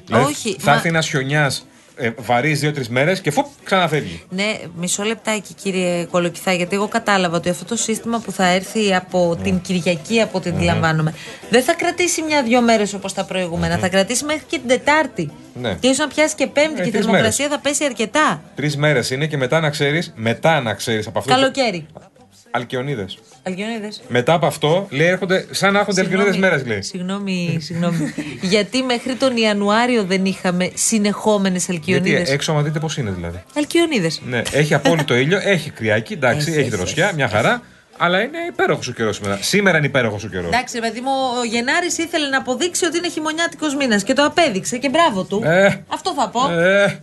Δηλαδή, 0.06 0.26
όχι. 0.26 0.56
Θα 0.60 0.70
μα- 0.70 0.76
έρθει 0.76 0.88
ένας 0.88 1.08
χιονιάς 1.10 1.66
ε, 2.00 2.12
βαρύς 2.18 2.60
δύο-τρεις 2.60 2.90
μέρες 2.90 3.22
και 3.22 3.32
φουπ, 3.32 3.46
ξαναφεύγει. 3.64 4.22
Ναι, 4.30 4.58
μισό 4.76 5.04
λεπτάκι 5.04 5.54
κύριε 5.54 6.04
Κολοκυθά, 6.06 6.54
γιατί 6.54 6.76
εγώ 6.76 6.88
κατάλαβα 6.88 7.38
ότι 7.38 7.50
αυτό 7.50 7.66
το 7.66 7.76
σύστημα 7.76 8.20
που 8.20 8.32
θα 8.32 8.46
έρθει 8.48 8.96
από 8.96 9.36
Ναι. 9.38 9.44
την 9.44 9.62
Κυριακή, 9.62 10.22
από 10.22 10.38
ό,τι 10.38 10.50
αντιλαμβάνομαι, 10.50 11.14
δεν 11.50 11.64
θα 11.64 11.74
κρατήσει 11.74 12.22
μια-δυο 12.22 12.62
μέρες 12.62 12.94
όπως 12.94 13.14
τα 13.14 13.24
προηγούμενα. 13.26 13.78
Θα 13.78 13.90
κρατήσει 13.90 14.26
μέχρι 14.26 14.44
και 14.48 14.58
την 14.58 14.68
Τετάρτη. 14.68 15.32
Ναι. 15.54 15.74
Και 15.80 15.88
ίσως 15.88 15.98
να 15.98 16.08
πιάσει 16.08 16.36
και 16.36 16.48
Πέμπτη 16.48 16.80
Ε, 16.80 16.84
και 16.84 16.90
η 16.90 16.92
τρεις 16.92 17.06
θερμοκρασία 17.06 17.48
θα 17.48 17.60
πέσει 17.60 17.86
αρκετά. 17.86 18.42
Τρεις 18.56 18.78
μέρες 18.78 19.10
είναι 19.10 19.28
και 19.28 19.38
μετά 19.38 19.60
να 19.60 19.70
ξέρεις, 19.70 20.14
μετά 20.16 20.62
να 20.62 20.74
ξέρεις 20.74 21.08
από 21.08 21.20
αυτό. 21.20 21.34
Καλοκαίρι. 21.34 21.86
Αλκιονίδες. 22.52 23.18
Αλγιονίδε. 23.44 23.92
Μετά 24.08 24.34
από 24.34 24.46
αυτό, 24.46 24.88
λέει, 24.90 25.08
έρχονται 25.08 25.46
σαν 25.52 25.74
να 25.74 25.80
έρχονται 25.80 26.02
αλκιονίδες 26.02 26.38
μέρες, 26.38 26.66
λέει. 26.66 26.82
Συγγνώμη, 26.82 27.58
συγγνώμη. 27.62 28.14
γιατί 28.42 28.84
μέχρι 28.84 29.16
τον 29.16 29.38
Ιανουάριο 29.38 30.04
δεν 30.04 30.26
είχαμε 30.26 30.72
συνεχόμενες 30.74 31.66
Γιατί 31.66 31.94
αλκιονίδες. 31.94 32.30
έξω, 32.32 32.52
άμα 32.52 32.62
δείτε 32.62 32.80
πώς 32.80 32.98
είναι 32.98 33.12
δηλαδή. 33.12 33.44
Αλκιονίδες. 33.58 34.22
Ναι, 34.26 34.42
έχει 34.52 34.74
απόλυτο 34.74 35.16
ήλιο, 35.16 35.40
έχει 35.44 35.70
κρυάκι, 35.70 36.14
εντάξει, 36.14 36.40
Έχει, 36.50 36.50
έχει, 36.50 36.60
έχει, 36.60 36.70
δροσιά, 36.70 37.12
μια 37.16 37.28
χαρά. 37.28 37.62
Αλλά 38.02 38.22
είναι 38.22 38.38
υπέροχος 38.48 38.88
ο 38.88 38.92
καιρός 38.92 39.16
σήμερα. 39.16 39.38
Σήμερα 39.42 39.78
είναι 39.78 39.88
υπέροχος 39.88 40.24
ο 40.24 40.28
καιρός. 40.28 40.48
Εντάξει, 40.48 40.76
ρε 40.80 40.82
παιδί 40.82 41.00
μου, 41.00 41.12
ο 41.40 41.44
Γενάρης 41.46 41.98
ήθελε 41.98 42.28
να 42.28 42.38
αποδείξει 42.38 42.86
ότι 42.86 42.98
είναι 42.98 43.10
χειμωνιάτικος 43.10 43.76
μήνας 43.76 44.04
και 44.04 44.14
το 44.14 44.24
απέδειξε 44.26 44.78
και 44.78 44.90
μπράβο 44.90 45.24
του. 45.24 45.42
Ε. 45.46 45.84
Αυτό 45.88 46.14
θα 46.14 46.30
πω. 46.30 46.52
Ε. 46.52 47.00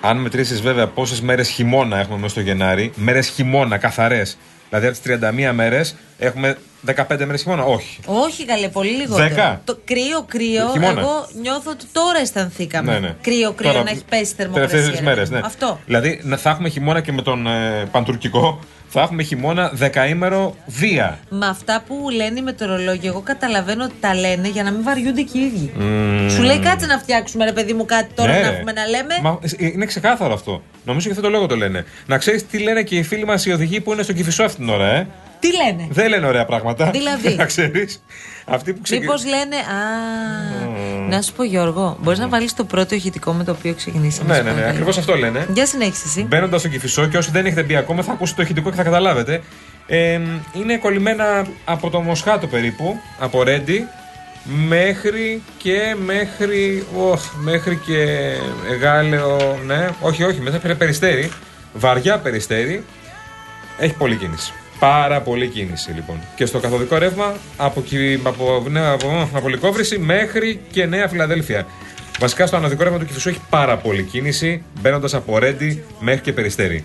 Αν 0.00 0.16
μετρήσεις 0.16 0.60
βέβαια 0.62 0.86
πόσες 0.86 1.20
μέρες 1.20 1.48
χειμώνα 1.48 1.98
έχουμε 1.98 2.16
μέσα 2.16 2.28
στο 2.28 2.40
Γενάρη, 2.40 2.92
μέρες 2.94 3.28
χειμώνα 3.28 3.76
καθαρές. 3.78 4.38
Δηλαδή 4.68 4.86
από 4.86 4.96
τις 5.00 5.18
31 5.50 5.52
μέρες 5.54 5.94
έχουμε 6.18 6.56
15 6.86 6.94
μέρες 7.24 7.42
χειμώνα. 7.42 7.62
Όχι. 7.64 7.98
Όχι, 8.06 8.44
καλέ, 8.44 8.68
πολύ 8.68 8.90
λιγότερο. 8.90 9.28
Δέκα. 9.28 9.60
Το 9.64 9.78
κρύο, 9.84 10.24
κρύο. 10.28 10.68
Χειμώνα. 10.72 11.00
Εγώ 11.00 11.28
νιώθω 11.40 11.70
ότι 11.70 11.84
τώρα 11.92 12.18
αισθανθήκαμε. 12.18 12.92
Ναι, 12.92 12.98
ναι. 12.98 13.14
Κρύο, 13.22 13.52
κρύο 13.52 13.70
Τώρα, 13.72 13.82
να 13.84 13.90
έχει 13.90 14.04
πέσει 14.08 14.32
η 14.32 14.34
Τελευταίες 14.34 14.34
θερμοκρασία. 14.36 14.82
τρεις 14.82 14.98
ρε 14.98 15.04
μέρες, 15.04 15.18
παιδί 15.28 15.30
μου. 15.34 15.40
ναι. 15.40 15.46
Αυτό. 15.46 15.80
Δηλαδή 15.86 16.20
να- 16.22 16.36
θα 16.36 16.50
έχουμε 16.50 16.68
χειμώνα 16.68 17.00
και 17.00 17.12
με 17.12 17.22
τον 17.22 17.46
ε, 17.46 17.84
παντουρκικό. 17.90 18.58
Θα 18.92 19.00
έχουμε 19.00 19.22
χειμώνα 19.22 19.70
δεκαήμερο 19.74 20.56
βία. 20.66 21.18
Με 21.28 21.46
αυτά 21.46 21.82
που 21.86 22.10
λένε 22.10 22.38
οι 22.38 22.42
μετεωρολόγοι, 22.42 23.06
εγώ 23.06 23.20
καταλαβαίνω 23.20 23.84
ότι 23.84 23.94
τα 24.00 24.14
λένε 24.14 24.48
για 24.48 24.62
να 24.62 24.70
μην 24.70 24.82
βαριούνται 24.82 25.22
και 25.22 25.38
οι 25.38 25.40
ίδιοι. 25.44 25.72
Μμμ. 25.78 26.28
Σου 26.30 26.42
λέει 26.42 26.58
κάτσε 26.58 26.86
να 26.86 26.98
φτιάξουμε, 26.98 27.44
ρε 27.44 27.52
παιδί 27.52 27.72
μου, 27.72 27.84
κάτι 27.84 28.12
τώρα 28.14 28.32
Ναι, 28.32 28.40
να 28.40 28.50
ρε. 28.50 28.54
έχουμε 28.56 28.72
να 28.72 28.86
λέμε. 28.86 29.14
Μα, 29.22 29.38
ε, 29.58 29.66
είναι 29.66 29.86
ξεκάθαρο 29.86 30.34
αυτό. 30.34 30.62
Νομίζω 30.84 31.06
και 31.06 31.10
αυτό 31.12 31.22
το 31.22 31.28
λόγο 31.30 31.46
το 31.46 31.56
λένε. 31.56 31.84
Να 32.06 32.18
ξέρεις 32.18 32.46
τι 32.46 32.58
λένε 32.58 32.82
και 32.82 32.96
οι 32.96 33.02
φίλοι 33.02 33.24
μας 33.24 33.46
οι 33.46 33.52
οδηγοί 33.52 33.80
που 33.80 33.92
είναι 33.92 34.02
στο 34.02 34.12
κυφισό 34.12 34.42
αυτή 34.42 34.56
την 34.56 34.68
ώρα, 34.68 34.86
ε; 34.94 35.06
Τι 35.40 35.48
λένε; 35.56 35.86
Δεν 35.90 36.08
λένε 36.08 36.26
ωραία 36.26 36.44
πράγματα. 36.44 36.90
Δηλαδή; 36.90 37.34
να 37.36 37.44
ξέρεις. 37.44 38.02
Αυτοί 38.44 38.72
που 38.72 38.80
Μήπως 38.90 39.20
ξεκινούν. 39.22 39.38
λένε. 39.38 39.56
Α. 39.56 40.79
Να 41.14 41.22
σου 41.22 41.32
πω, 41.32 41.42
Γιώργο, 41.44 41.96
μπορείς 42.02 42.18
να 42.18 42.28
βάλεις 42.28 42.54
το 42.54 42.64
πρώτο 42.64 42.94
ηχητικό 42.94 43.32
με 43.32 43.44
το 43.44 43.50
οποίο 43.50 43.74
ξεκινήσαμε. 43.74 44.28
Ναι, 44.28 44.34
σου 44.36 44.42
ναι, 44.42 44.48
ναι, 44.48 44.54
παρακαλώ. 44.54 44.72
ακριβώς 44.72 44.98
αυτό 44.98 45.16
λένε. 45.16 45.46
Για 45.52 45.66
συνέχισε 45.66 46.02
εσύ. 46.06 46.22
Μπαίνοντας 46.22 46.60
στο 46.60 46.68
κυφισό 46.68 47.06
και 47.06 47.16
όσοι 47.16 47.30
δεν 47.30 47.46
έχετε 47.46 47.62
μπει 47.62 47.76
ακόμα 47.76 48.02
θα 48.02 48.12
ακούσετε 48.12 48.36
το 48.36 48.42
ηχητικό 48.42 48.70
και 48.70 48.76
θα 48.76 48.82
καταλάβετε. 48.82 49.42
Ε, 49.86 50.20
είναι 50.52 50.76
κολλημένα 50.76 51.46
από 51.64 51.90
το 51.90 52.00
Μοσχάτο 52.00 52.46
περίπου, 52.46 53.00
από 53.18 53.42
Ρέντι, 53.42 53.86
μέχρι 54.44 55.42
και 55.58 55.96
μέχρι. 56.04 56.86
Οχ, 56.96 57.22
μέχρι 57.34 57.76
και 57.86 58.32
Γάλεο. 58.80 59.58
Ναι, 59.66 59.88
όχι, 60.00 60.22
όχι, 60.24 60.40
μετά 60.40 60.58
πήρε 60.58 60.74
περιστέρι. 60.74 61.30
Βαριά 61.72 62.18
περιστέρι. 62.18 62.84
Έχει 63.78 63.94
πολλή 63.94 64.16
κίνηση. 64.16 64.52
Πάρα 64.80 65.20
πολλή 65.20 65.48
κίνηση 65.48 65.90
λοιπόν. 65.92 66.20
Και 66.36 66.46
στο 66.46 66.58
καθοδικό 66.58 66.98
ρεύμα 66.98 67.34
από, 67.56 67.80
Κι- 67.82 68.20
από, 68.24 68.64
ναι, 68.70 68.86
από, 68.86 69.28
από 69.34 69.48
Λυκόβρηση 69.48 69.98
μέχρι 69.98 70.60
και 70.70 70.86
Νέα 70.86 71.08
Φιλαδέλφια. 71.08 71.66
Βασικά 72.18 72.46
στο 72.46 72.56
αναδικό 72.56 72.82
ρεύμα 72.82 72.98
του 72.98 73.04
Κυφισού 73.06 73.28
έχει 73.28 73.40
πάρα 73.50 73.76
πολλή 73.76 74.02
κίνηση 74.02 74.62
μπαίνοντας 74.80 75.14
από 75.14 75.38
Ρέντι 75.38 75.84
μέχρι 76.00 76.20
και 76.20 76.32
Περιστέρι. 76.32 76.84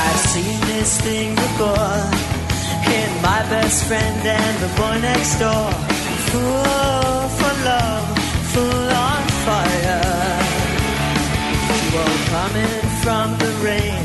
I've 0.00 0.22
seen 0.34 0.58
this 0.72 0.92
thing 1.06 1.30
before 1.44 2.00
in 2.98 3.10
my 3.28 3.40
best 3.52 3.78
friend 3.88 4.20
and 4.40 4.54
the 4.64 4.70
boy 4.78 4.96
next 5.10 5.34
door. 5.42 5.68
Fool 6.28 7.28
for 7.38 7.54
love, 7.68 8.06
fool 8.52 8.88
on 9.08 9.22
fire. 9.44 10.02
Well, 11.94 12.16
coming 12.34 12.80
from 13.02 13.26
the 13.42 13.50
rain, 13.66 14.02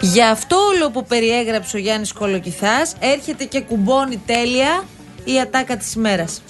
Για 0.00 0.30
αυτό 0.30 0.56
όλο 0.56 0.90
που 0.90 1.04
περιέγραψε 1.04 1.76
ο 1.76 1.80
Γιάννης 1.80 2.12
Κολοκυθάς 2.12 2.94
έρχεται 2.98 3.44
και 3.44 3.60
κουμπώνει 3.60 4.22
τέλεια 4.26 4.84
η 5.24 5.40
ατάκα 5.40 5.76
της 5.76 5.94
ημέρας. 5.94 6.42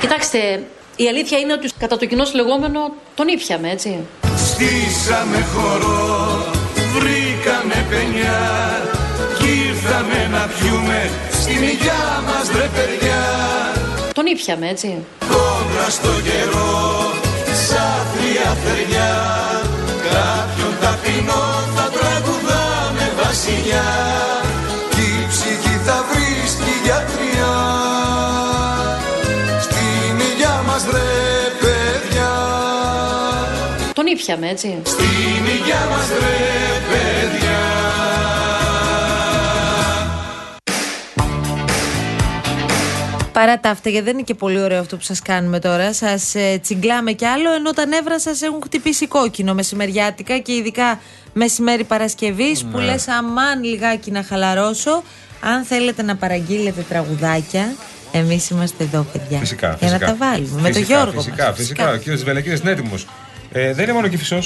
Κοιτάξτε, 0.00 0.62
η 0.96 1.08
αλήθεια 1.08 1.38
είναι 1.38 1.52
ότι 1.52 1.68
κατά 1.78 1.96
το 1.96 2.06
κοινό 2.06 2.24
λεγόμενο 2.34 2.92
τον 3.14 3.28
ήπιαμε, 3.28 3.70
έτσι. 3.70 4.06
Στήσαμε 4.54 5.46
χορό, 5.54 6.44
βρήκαμε 6.94 7.86
πενιά 7.90 8.40
Κι 9.38 9.48
ήρθαμε 9.68 10.28
να 10.30 10.48
πιούμε 10.54 11.10
στην 11.32 11.62
υγειά 11.62 12.22
μας 12.26 12.46
ρε 12.56 12.68
παιδιά. 12.74 13.22
Τον 14.12 14.26
ήπιαμε, 14.26 14.68
έτσι. 14.68 15.04
Κόντρα 15.18 15.88
στο 15.90 16.12
καιρό, 16.28 16.72
σαν 17.66 17.98
θεία 18.12 18.50
θεριά. 18.64 19.12
Κάποιον 20.06 20.74
ταπεινό 20.80 21.44
θα 21.74 21.86
τραγουδάμε 21.96 23.06
βασιλιά 23.22 23.88
Τον 34.04 34.12
ήπιαμε, 34.12 34.48
έτσι. 34.48 34.78
Στην 34.84 35.04
υγειά 35.46 35.86
μας 35.90 36.08
ρε 36.08 36.78
παιδιά 36.88 37.58
Παρά 43.32 43.60
τα 43.60 43.70
αυτά, 43.70 43.90
γιατί 43.90 44.04
δεν 44.04 44.14
είναι 44.14 44.22
και 44.22 44.34
πολύ 44.34 44.60
ωραίο 44.62 44.80
αυτό 44.80 44.96
που 44.96 45.02
σας 45.02 45.22
κάνουμε 45.22 45.58
τώρα, 45.58 45.92
σας 45.94 46.34
ε, 46.34 46.58
τσιγκλάμε 46.62 47.12
κι 47.12 47.24
άλλο, 47.24 47.52
ενώ 47.54 47.70
τα 47.72 47.86
νεύρα 47.86 48.20
σας 48.20 48.42
έχουν 48.42 48.60
χτυπήσει 48.64 49.06
κόκκινο 49.06 49.54
μεσημεριάτικα 49.54 50.38
και 50.38 50.52
ειδικά 50.52 51.00
μεσημέρι 51.32 51.84
Παρασκευής 51.84 52.64
που 52.64 52.78
Ναι. 52.78 52.84
λες 52.84 53.08
αμάν 53.08 53.62
λιγάκι 53.62 54.10
να 54.10 54.22
χαλαρώσω. 54.22 55.02
Αν 55.40 55.64
θέλετε 55.64 56.02
να 56.02 56.16
παραγγείλετε 56.16 56.84
τραγουδάκια, 56.88 57.74
εμείς 58.12 58.50
είμαστε 58.50 58.84
εδώ, 58.84 59.06
παιδιά. 59.12 59.38
Φυσικά. 59.38 59.66
Για 59.68 59.88
φυσικά. 59.88 60.06
να 60.06 60.12
τα 60.12 60.14
βάλουμε. 60.26 60.60
με 60.60 60.70
τον 60.70 60.72
Φυσικά, 60.72 60.94
Γιώργο. 60.94 61.20
Φυσικά, 61.20 61.46
μας, 61.46 61.56
φυσικά. 61.56 61.92
Ο 61.92 61.96
κύριος 61.96 62.22
Βελεκίδης 62.22 62.60
είναι 62.60 62.70
έτοιμος. 62.70 63.06
Ε, 63.56 63.72
δεν 63.72 63.84
είναι 63.84 63.92
μόνο 63.92 64.08
κυφισό. 64.08 64.38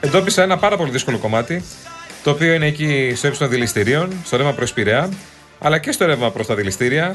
Εντόπισα 0.00 0.42
ένα 0.42 0.56
πάρα 0.58 0.76
πολύ 0.76 0.90
δύσκολο 0.90 1.18
κομμάτι. 1.18 1.64
Το 2.22 2.30
οποίο 2.30 2.54
είναι 2.54 2.66
εκεί 2.66 3.12
στο 3.16 3.26
ύψος 3.26 3.38
των 3.38 3.48
δηληστηρίων, 3.48 4.12
στο 4.24 4.36
ρεύμα 4.36 4.52
προς 4.52 4.72
Πειραιά, 4.72 5.08
αλλά 5.58 5.78
και 5.78 5.92
στο 5.92 6.06
ρεύμα 6.06 6.30
προς 6.30 6.46
τα 6.46 6.54
δηληστήρια. 6.54 7.14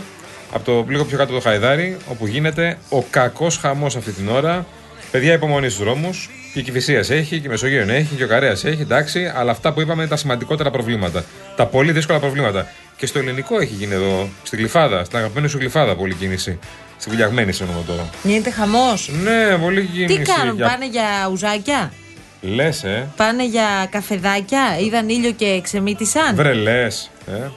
Από 0.53 0.65
το 0.65 0.85
λίγο 0.89 1.05
πιο 1.05 1.17
κάτω 1.17 1.33
το 1.33 1.39
Χαϊδάρι, 1.39 1.97
όπου 2.07 2.27
γίνεται 2.27 2.77
ο 2.89 3.01
κακός 3.01 3.57
χαμός 3.57 3.95
αυτή 3.95 4.11
την 4.11 4.29
ώρα. 4.29 4.65
Παιδιά, 5.11 5.33
υπομονή 5.33 5.69
στους 5.69 5.83
δρόμους. 5.83 6.29
Και 6.53 6.59
η 6.59 6.63
Κυφυσίας 6.63 7.09
έχει, 7.09 7.39
και 7.39 7.47
η 7.47 7.49
Μεσογείων 7.49 7.89
έχει, 7.89 8.15
και 8.15 8.23
ο 8.23 8.27
Καρέας 8.27 8.65
έχει, 8.65 8.81
εντάξει. 8.81 9.31
Αλλά 9.35 9.51
αυτά 9.51 9.73
που 9.73 9.81
είπαμε 9.81 10.01
είναι 10.01 10.09
τα 10.09 10.17
σημαντικότερα 10.17 10.71
προβλήματα. 10.71 11.23
Τα 11.55 11.65
πολύ 11.65 11.91
δύσκολα 11.91 12.19
προβλήματα. 12.19 12.67
Και 12.97 13.05
στο 13.05 13.19
ελληνικό 13.19 13.59
έχει 13.59 13.73
γίνει 13.73 13.93
εδώ, 13.93 14.29
στην 14.43 14.59
Γλυφάδα, 14.59 15.03
στην 15.03 15.17
αγαπημένη 15.17 15.49
σου 15.49 15.57
Γλυφάδα, 15.57 15.95
πολύ 15.95 16.13
κίνηση. 16.13 16.59
Στη 16.99 17.09
βουλιαγμένη 17.09 17.57
εννοώ 17.61 17.81
τώρα. 17.87 18.09
Γίνεται 18.23 18.49
χαμός. 18.51 19.09
Ναι, 19.23 19.57
πολύ 19.57 19.85
κίνηση. 19.93 20.17
Τι 20.17 20.23
κάνουν, 20.31 20.55
για- 20.55 20.67
πάνε 20.67 20.87
για 20.87 21.29
ουζάκια; 21.31 21.93
Λες, 22.41 22.83
ε. 22.83 23.07
Πάνε 23.15 23.45
για 23.45 23.87
καφεδάκια, 23.89 24.77
είδαν 24.79 25.09
ήλιο 25.09 25.31
και 25.31 25.59
ξεμύτησαν. 25.63 26.35
Βρε, 26.35 26.53
λες. 26.53 27.11
Ε. 27.27 27.47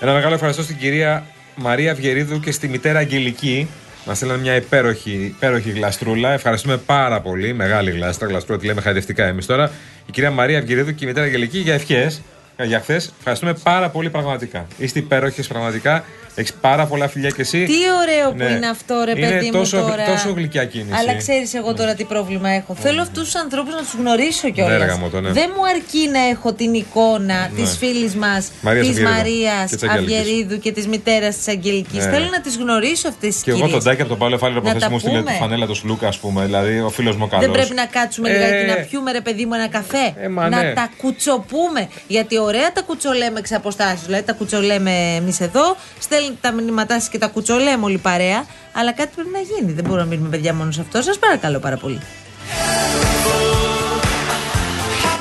Ένα 0.00 0.12
μεγάλο 0.12 0.34
ευχαριστώ 0.34 0.62
στην 0.62 0.76
κυρία 0.76 1.26
Μαρία 1.54 1.94
Βιερίδου 1.94 2.40
και 2.40 2.52
στη 2.52 2.68
μητέρα 2.68 2.98
Αγγελική. 2.98 3.68
Μας 4.08 4.16
στείλαν 4.16 4.40
μια 4.40 4.54
υπέροχη, 4.54 5.10
υπέροχη 5.10 5.70
γλαστρούλα. 5.70 6.32
Ευχαριστούμε 6.32 6.76
πάρα 6.76 7.20
πολύ. 7.20 7.52
Μεγάλη 7.52 7.90
γλάστρα. 7.90 8.28
Γλαστρούλα 8.28 8.60
τη 8.60 8.66
λέμε 8.66 8.80
χαϊδευτικά 8.80 9.24
εμείς 9.26 9.46
τώρα. 9.46 9.70
Η 10.06 10.10
κυρία 10.10 10.30
Μαρία 10.30 10.60
Βιερίδου 10.60 10.94
και 10.94 11.04
η 11.04 11.08
μητέρα 11.08 11.26
Αγγελική 11.26 11.58
για 11.58 11.74
ευχές. 11.74 12.22
Για 12.62 12.80
χθες. 12.80 13.12
Ευχαριστούμε 13.18 13.54
πάρα 13.62 13.88
πολύ 13.88 14.10
πραγματικά. 14.10 14.66
Είστε 14.78 14.98
υπέροχες 14.98 15.46
πραγματικά. 15.46 16.04
Έχεις 16.40 16.52
πάρα 16.60 16.86
πολλά 16.86 17.08
φιλιά 17.08 17.30
και 17.30 17.40
εσύ. 17.40 17.64
Τι 17.64 17.72
ωραίο 18.02 18.32
Ναι. 18.32 18.44
που 18.44 18.50
είναι 18.56 18.68
αυτό, 18.68 19.02
ρε 19.04 19.10
Είναι 19.10 19.28
παιδί 19.28 19.44
μου 19.46 19.52
τόσο, 19.52 19.76
τώρα. 19.80 20.04
τόσο 20.04 20.32
γλυκιά 20.36 20.64
κίνηση. 20.64 20.94
Αλλά 20.98 21.16
ξέρεις 21.16 21.54
εγώ 21.54 21.74
τώρα 21.74 21.94
τι 21.94 22.04
πρόβλημα 22.04 22.48
έχω. 22.50 22.74
Θέλω 22.74 23.00
αυτούς 23.02 23.22
τους 23.24 23.34
ανθρώπους 23.34 23.74
να 23.74 23.80
τους 23.80 23.94
γνωρίσω 23.98 24.40
Ναι, 24.46 24.50
κιόλα. 24.50 24.78
ρε 24.78 24.84
γαμώτο, 24.84 25.20
ναι. 25.20 25.30
Δεν 25.32 25.50
μου 25.56 25.66
αρκεί 25.66 26.08
να 26.12 26.18
έχω 26.32 26.52
την 26.52 26.74
εικόνα 26.74 27.34
Ναι. 27.54 27.62
της 27.62 27.76
φίλης 27.76 28.14
μας, 28.14 28.50
Μαρίας 28.60 28.86
της 28.86 28.96
Αυγερίδου 28.96 29.16
Μαρίας 29.16 29.70
και 29.70 29.76
της 29.76 29.88
Αγγέλικης. 29.88 30.18
Αυγερίδου 30.18 30.58
και 30.58 30.72
της 30.72 30.86
μητέρας 30.86 31.36
της 31.36 31.48
Αγγελικής. 31.48 32.04
Ναι. 32.04 32.10
Θέλω 32.10 32.28
να 32.30 32.40
τις 32.40 32.56
γνωρίσω 32.56 33.08
αυτές 33.08 33.34
τις 33.34 33.42
Και 33.42 33.50
εγώ 33.50 33.68
τον 33.68 33.82
Τάκη 33.82 34.00
από 34.00 34.10
τον 34.10 34.18
Παύλο 34.18 34.34
Εφάλιρο 34.34 34.60
Να 34.60 34.68
από 34.70 34.78
χθε 34.78 34.86
τα 34.86 34.92
μου 34.92 34.98
στείλε 34.98 35.18
πούμε. 35.18 35.30
τη 35.30 35.36
φανέλα 35.38 35.66
του 35.66 35.74
Σλούκα, 35.74 36.08
ας 36.08 36.18
πούμε. 36.18 36.44
Δηλαδή 36.44 36.80
ο 36.80 36.90
φίλος 36.90 37.16
μου 37.16 37.22
ο 37.26 37.28
καλό. 37.28 37.42
Δεν 37.42 37.50
πρέπει 37.50 37.74
να 37.74 37.84
κάτσουμε 37.86 38.28
Ε, 38.30 38.32
λιγάκι 38.32 38.66
να 38.66 38.74
πιούμε 38.86 39.12
ρε 39.12 39.20
παιδί 39.20 39.44
μου 39.46 39.54
ένα 39.54 39.68
καφέ. 39.68 40.14
μα 40.30 40.48
να 40.48 40.62
ναι. 40.62 40.72
τα 40.72 40.90
κουτσοπούμε. 40.96 41.88
Γιατί 42.06 42.38
ωραία 42.38 42.72
τα 42.72 42.82
κουτσολέμε 42.82 43.38
εξ 43.38 43.52
αποστάσεως. 43.52 44.04
Δηλαδή 44.06 44.24
τα 44.24 44.32
κουτσολέμε 44.32 44.90
εμείς 45.16 45.40
εδώ, 45.40 45.76
στέλνετε 45.98 46.26
τα 46.40 46.52
μηνύματά 46.52 47.00
σας 47.00 47.08
και 47.08 47.18
τα 47.18 47.26
κουτσολέμε 47.26 47.84
όλη 47.84 47.94
η 47.94 47.98
παρέα. 47.98 48.44
Αλλά 48.72 48.92
κάτι 48.92 49.10
πρέπει 49.14 49.30
να 49.32 49.38
γίνει. 49.38 49.72
Δεν 49.72 49.84
μπορούμε 49.84 50.02
να 50.02 50.08
μείνουμε 50.08 50.28
παιδιά 50.28 50.54
μόνο 50.54 50.70
σε 50.70 50.80
αυτό. 50.80 51.02
Σας 51.02 51.18
παρακαλώ 51.18 51.58
πάρα 51.58 51.76
πολύ. 51.76 52.00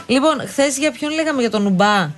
Λοιπόν, 0.08 0.48
χθες 0.48 0.78
για 0.78 0.92
ποιον 0.92 1.12
λέγαμε 1.14 1.42
για 1.42 1.50
τον 1.50 1.62
Νουμπά; 1.62 2.10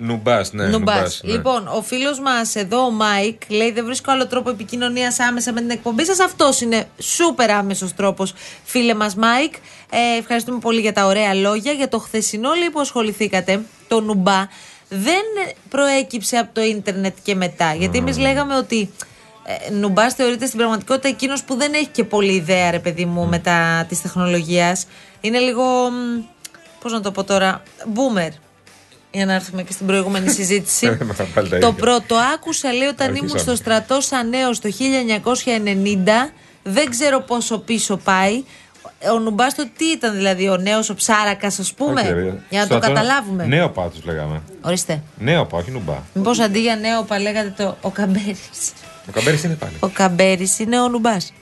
Νουμπάς, 0.00 0.52
ναι. 0.52 0.66
Νουμπάς. 0.66 0.96
Νουμπάς, 0.96 1.20
ναι. 1.24 1.32
Λοιπόν, 1.32 1.66
ο 1.66 1.82
φίλος 1.82 2.20
μας 2.20 2.54
εδώ, 2.54 2.84
ο 2.84 2.90
Μάικ, 2.90 3.42
λέει: 3.48 3.72
Δεν 3.72 3.84
βρίσκω 3.84 4.10
άλλο 4.10 4.26
τρόπο 4.26 4.50
επικοινωνίας 4.50 5.20
άμεσα 5.20 5.52
με 5.52 5.60
την 5.60 5.70
εκπομπή 5.70 6.04
σας. 6.04 6.20
Αυτός 6.20 6.60
είναι 6.60 6.88
σούπερ 6.98 7.50
άμεσος 7.50 7.94
τρόπος, 7.94 8.34
φίλε 8.64 8.94
μας, 8.94 9.14
Μάικ. 9.14 9.54
Ε, 9.90 10.18
ευχαριστούμε 10.18 10.58
πολύ 10.58 10.80
για 10.80 10.92
τα 10.92 11.06
ωραία 11.06 11.34
λόγια. 11.34 11.72
Για 11.72 11.88
το 11.88 11.98
χθεσινό, 11.98 12.52
λέει, 12.54 12.70
που 12.70 12.80
ασχοληθήκατε, 12.80 13.60
το 13.88 14.00
Νουμπά, 14.00 14.46
δεν 14.88 15.22
προέκυψε 15.68 16.36
από 16.36 16.54
το 16.54 16.60
ίντερνετ 16.60 17.16
και 17.22 17.34
μετά. 17.34 17.74
Γιατί 17.74 17.98
εμείς 17.98 18.18
λέγαμε 18.18 18.56
ότι 18.56 18.90
ε, 19.44 19.70
Νουμπάς 19.70 20.14
θεωρείται 20.14 20.46
στην 20.46 20.58
πραγματικότητα 20.58 21.08
εκείνος 21.08 21.44
που 21.44 21.54
δεν 21.56 21.74
έχει 21.74 21.86
και 21.86 22.04
πολλή 22.04 22.32
ιδέα, 22.32 22.70
ρε 22.70 22.78
παιδί 22.78 23.04
μου, 23.04 23.26
μετά 23.26 23.84
της 23.88 24.02
τεχνολογίας. 24.02 24.86
Είναι 25.20 25.38
λίγο. 25.38 25.64
Πώς 26.80 26.92
να 26.92 27.00
το 27.00 27.10
πω 27.10 27.24
τώρα, 27.24 27.62
boomer. 27.94 28.30
Για 29.10 29.26
να 29.26 29.34
έρθουμε 29.34 29.62
και 29.62 29.72
στην 29.72 29.86
προηγούμενη 29.86 30.30
συζήτηση. 30.30 30.86
Πάλι 31.34 31.48
τα 31.48 31.58
το 31.58 31.66
ίδια. 31.66 31.72
πρώτο 31.72 32.16
άκουσα, 32.34 32.72
λέει, 32.72 32.88
όταν 32.88 33.08
ήμουν 33.08 33.18
Αρχίσαμε. 33.18 33.42
στο 33.42 33.54
στρατό 33.56 34.00
σαν 34.00 34.28
νέος 34.28 34.60
το 34.60 34.68
1990. 34.68 36.32
Δεν 36.62 36.90
ξέρω 36.90 37.20
πόσο 37.20 37.58
πίσω 37.58 37.96
πάει. 37.96 38.44
Ο 39.14 39.18
Νουμπάστο 39.18 39.64
τι 39.76 39.84
ήταν 39.84 40.14
δηλαδή, 40.14 40.48
ο 40.48 40.56
νέος 40.56 40.90
ο 40.90 40.94
ψάρακας 40.94 41.58
ας 41.58 41.72
πούμε. 41.74 42.00
Όχι, 42.00 42.12
ρε. 42.12 42.22
για 42.22 42.60
να 42.60 42.66
το 42.66 42.74
Στρατό- 42.74 42.86
καταλάβουμε; 42.86 43.46
Νέο 43.46 43.68
πά 43.70 43.88
του 43.88 44.00
λέγαμε. 44.04 44.42
Ορίστε. 44.60 45.02
Νέο 45.18 45.44
πά, 45.46 45.58
όχι 45.58 45.70
νουμπά. 45.70 45.96
Μήπως 46.14 46.38
αντί 46.38 46.58
για 46.60 46.76
νέο 46.76 47.02
πα 47.02 47.18
λέγατε 47.18 47.54
το 47.64 47.76
ο 47.80 47.90
Καμπέρης. 47.90 48.72
Ο 49.08 49.10
Καμπέρι 49.12 49.40
είναι 49.44 49.54
πάλι. 49.54 49.72
Ο 49.80 49.88
Καμπέρης 49.88 50.58
είναι 50.58 50.80
ο 50.80 50.88
Νουμπάς. 50.88 51.32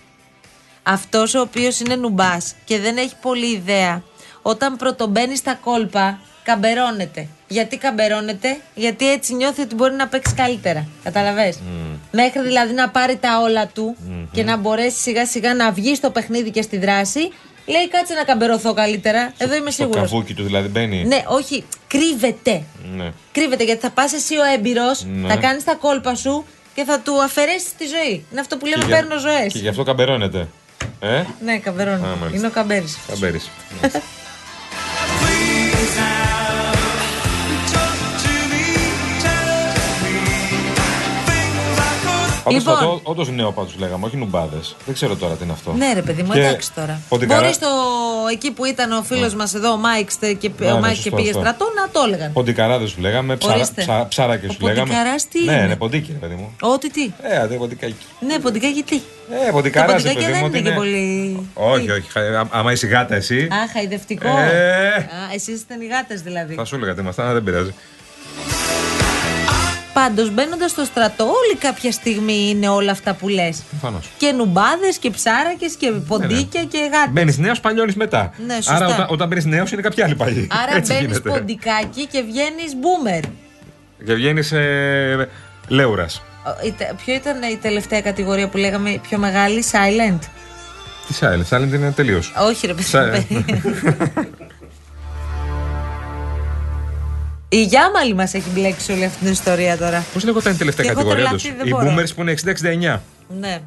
Αυτός 0.82 1.34
ο 1.34 1.40
οποίος 1.40 1.80
είναι 1.80 1.96
Νουμπάς 1.96 2.54
και 2.64 2.78
δεν 2.78 2.96
έχει 2.96 3.14
πολλή 3.20 3.46
ιδέα, 3.54 4.02
όταν 4.42 4.76
πρωτομπαίνει 4.76 5.36
στα 5.36 5.54
κόλπα, 5.54 6.18
καμπερώνεται. 6.46 7.26
Γιατί 7.48 7.76
καμπερώνεται, 7.76 8.56
γιατί 8.74 9.10
έτσι 9.12 9.34
νιώθει 9.34 9.60
ότι 9.60 9.74
μπορεί 9.74 9.94
να 9.94 10.06
παίξει 10.08 10.34
καλύτερα. 10.34 10.86
Καταλαβες; 11.04 11.58
Μέχρι 12.12 12.42
δηλαδή 12.42 12.74
να 12.74 12.88
πάρει 12.88 13.16
τα 13.16 13.40
όλα 13.42 13.66
του 13.66 13.96
και 14.32 14.42
να 14.44 14.56
μπορέσει 14.56 14.96
σιγά 14.98 15.26
σιγά 15.26 15.54
να 15.54 15.72
βγει 15.72 15.94
στο 15.94 16.10
παιχνίδι 16.10 16.50
και 16.50 16.62
στη 16.62 16.78
δράση, 16.78 17.20
λέει 17.66 17.88
κάτσε 17.88 18.14
να 18.14 18.24
καμπερωθώ 18.24 18.72
καλύτερα. 18.74 19.32
Εδώ 19.38 19.54
είμαι 19.54 19.70
Στο 19.70 19.82
σίγουρος. 19.82 20.10
καβούκι 20.10 20.34
του 20.34 20.42
δηλαδή 20.44 20.68
μπαίνει. 20.68 21.04
Ναι, 21.04 21.22
όχι, 21.26 21.64
κρύβεται. 21.88 22.62
Ναι. 22.96 23.12
Κρύβεται 23.32 23.64
γιατί 23.64 23.80
θα 23.80 23.90
πας 23.90 24.12
εσύ 24.12 24.36
ο 24.36 24.44
έμπειρος, 24.56 25.04
Ναι. 25.04 25.28
θα 25.28 25.36
κάνεις 25.36 25.64
τα 25.64 25.74
κόλπα 25.74 26.14
σου 26.14 26.44
και 26.74 26.84
θα 26.84 27.00
του 27.00 27.22
αφαιρέσεις 27.22 27.74
τη 27.78 27.84
ζωή. 27.86 28.24
Είναι 28.30 28.40
αυτό 28.40 28.56
που 28.56 28.66
λέμε 28.66 28.82
Και 28.82 28.86
για- 28.86 28.96
παίρνω 28.96 29.18
ζωές. 29.18 29.52
Και 29.52 29.58
γι' 29.58 29.68
αυτό 29.68 29.82
καμπερώνεται. 29.82 30.48
Ε, 31.00 31.22
Ναι, 31.44 31.58
καμπερώνει. 31.58 32.04
Α, 32.04 32.06
μάλιστα. 32.20 32.36
Είναι 32.36 32.46
ο 32.46 32.50
καμπέρι. 32.50 32.94
Καμπέρι. 33.08 33.40
Πάντω 42.46 42.58
Λοιπόν. 42.58 42.74
λοιπόν, 42.80 43.00
όντως 43.02 43.28
νέο 43.30 43.52
πάντως 43.52 43.74
λέγαμε, 43.78 44.06
όχι 44.06 44.16
νουμπάδες. 44.16 44.76
Δεν 44.84 44.94
ξέρω 44.94 45.16
τώρα 45.16 45.34
τι 45.34 45.44
είναι 45.44 45.52
αυτό. 45.52 45.72
Ναι, 45.72 45.92
ρε 45.94 46.02
παιδί 46.02 46.22
μου, 46.22 46.32
Και 46.32 46.38
εντάξει 46.38 46.72
τώρα. 46.74 47.00
Ποντικαρά- 47.08 47.42
Μπορεί 47.42 47.54
στο 47.54 47.68
εκεί 48.32 48.50
που 48.50 48.64
ήταν 48.64 48.92
ο 48.92 49.02
φίλος 49.02 49.34
μας 49.34 49.54
εδώ, 49.54 49.70
ο 49.72 49.76
Μάικ 49.76 50.10
στε- 50.10 50.32
και, 50.38 50.50
Ναι, 50.58 50.70
ο 50.70 50.74
ναι, 50.74 50.80
Μάικ 50.80 50.94
και 50.94 51.00
σωστό 51.00 51.16
πήγε 51.16 51.28
αυτό. 51.28 51.40
στρατό, 51.40 51.64
να 51.76 51.88
το 51.90 52.00
έλεγαν. 52.06 52.32
Ποντικαράδες 52.32 52.90
σου 52.90 53.00
λέγαμε, 53.00 53.36
ψαρα, 53.36 53.54
Ορίστε. 53.54 53.80
ψα, 53.82 54.06
ψάρακες 54.08 54.48
Ο 54.48 54.52
σου 54.52 54.58
λέγαμε. 54.62 54.80
ποντικαράς 54.80 55.28
τι 55.28 55.44
ναι, 55.44 55.52
είναι; 55.52 55.66
ναι, 55.66 55.76
ποντίκι, 55.76 56.12
ρε 56.12 56.18
παιδί 56.18 56.34
μου. 56.34 56.56
Ό,τι 56.60 56.90
τι. 56.90 57.10
Ε, 57.22 57.36
αντί 57.38 57.54
ποντικάκι. 57.56 57.94
Ναι, 58.26 58.38
ποντικά 58.38 58.66
γιατί. 58.68 59.02
Ε, 59.46 59.50
ποντικαράς, 59.50 60.02
Τα 60.02 60.08
ρε 60.08 60.14
ποντικάκια 60.14 60.28
παιδί 60.28 60.32
μου. 60.32 60.38
δεν 60.38 60.44
ότι 60.48 60.58
είναι 60.58 60.68
και 60.68 60.74
είναι- 60.74 61.48
πολύ. 61.54 61.70
Όχι, 61.74 61.90
όχι. 61.90 62.10
χα- 62.10 62.38
α- 62.40 62.46
Άμα 62.50 62.72
είσαι 62.72 62.86
γάτα 62.86 63.14
εσύ, 63.14 63.38
Α, 63.42 63.56
χαϊδευτικό. 63.72 64.28
Ε. 64.28 64.88
Α, 64.96 65.34
εσείς 65.34 65.60
ήταν 65.60 65.80
οι 65.80 65.86
γάτες 65.86 66.20
δηλαδή. 66.22 66.54
θα 66.54 66.64
σου 66.64 66.74
έλεγα 66.74 66.94
τι 66.94 67.00
ήμασταν, 67.00 67.24
αλλά 67.24 67.34
δεν 67.34 67.42
πειράζει. 67.44 67.74
Πάντως, 70.00 70.30
μπαίνοντας 70.30 70.70
στο 70.70 70.84
στρατό, 70.84 71.24
όλη 71.24 71.56
κάποια 71.58 71.92
στιγμή 71.92 72.48
είναι 72.50 72.68
όλα 72.68 72.90
αυτά 72.90 73.14
που 73.14 73.28
λες. 73.28 73.62
Προφανώς. 73.70 74.08
Και 74.18 74.32
νουμπάδες 74.32 74.96
και 74.98 75.10
ψάρακες 75.10 75.74
και 75.74 75.90
ποντίκια 75.90 76.64
και 76.64 76.78
γάτες. 76.92 77.10
Μπαίνεις 77.12 77.38
νέος, 77.38 77.60
παλιώνεις 77.60 77.94
μετά. 77.94 78.32
Ναι, 78.46 78.54
σωστά. 78.54 78.74
Άρα 78.74 78.86
όταν, 78.86 79.06
όταν 79.08 79.28
μπαίνεις 79.28 79.44
νέος 79.44 79.72
είναι 79.72 79.82
κάποια 79.82 80.04
άλλη 80.04 80.14
παλιή. 80.14 80.48
Άρα 80.62 80.76
Έτσι 80.76 80.92
μπαίνεις 80.92 81.06
γίνεται. 81.06 81.28
ποντικάκι 81.28 82.06
και 82.06 82.22
βγαίνεις 82.22 82.72
boomer. 82.82 83.24
Και 84.06 84.14
βγαίνεις 84.14 84.52
ε, 84.52 85.28
λέουρας. 85.68 86.22
Ο- 86.46 86.66
η 86.66 86.70
τε- 86.72 86.92
Ποιο 87.04 87.14
ήταν 87.14 87.42
η 87.52 87.56
τελευταία 87.62 88.00
κατηγορία 88.00 88.48
που 88.48 88.56
λέγαμε 88.56 88.90
η 88.90 88.98
πιο 88.98 89.18
μεγάλη, 89.18 89.64
silent; 89.72 90.18
Τι 91.06 91.14
silent, 91.20 91.56
silent 91.56 91.72
είναι 91.74 91.90
τελείως. 91.96 92.32
Όχι, 92.48 92.66
ρε 92.66 92.74
παιδί. 92.74 93.44
Η 97.48 97.62
Γιάμαλη 97.62 98.14
μας 98.14 98.34
έχει 98.34 98.48
μπλέξει 98.54 98.92
όλη 98.92 99.04
αυτή 99.04 99.18
την 99.24 99.32
ιστορία 99.32 99.76
τώρα. 99.76 100.04
Πώς 100.12 100.24
λέγονταν 100.24 100.52
η 100.52 100.56
τελευταία 100.56 100.84
Και 100.86 100.90
έχω 100.90 101.00
κατηγορία 101.00 101.30
τους. 101.32 101.42
τρελαθεί, 101.42 101.62
δεν 101.62 101.80
Οι 101.80 101.84
μπορώ. 101.90 102.02
boomers 102.02 102.14
που 102.14 102.20
είναι 102.20 102.30
60-69. 102.96 103.02
Ναι. 103.40 103.58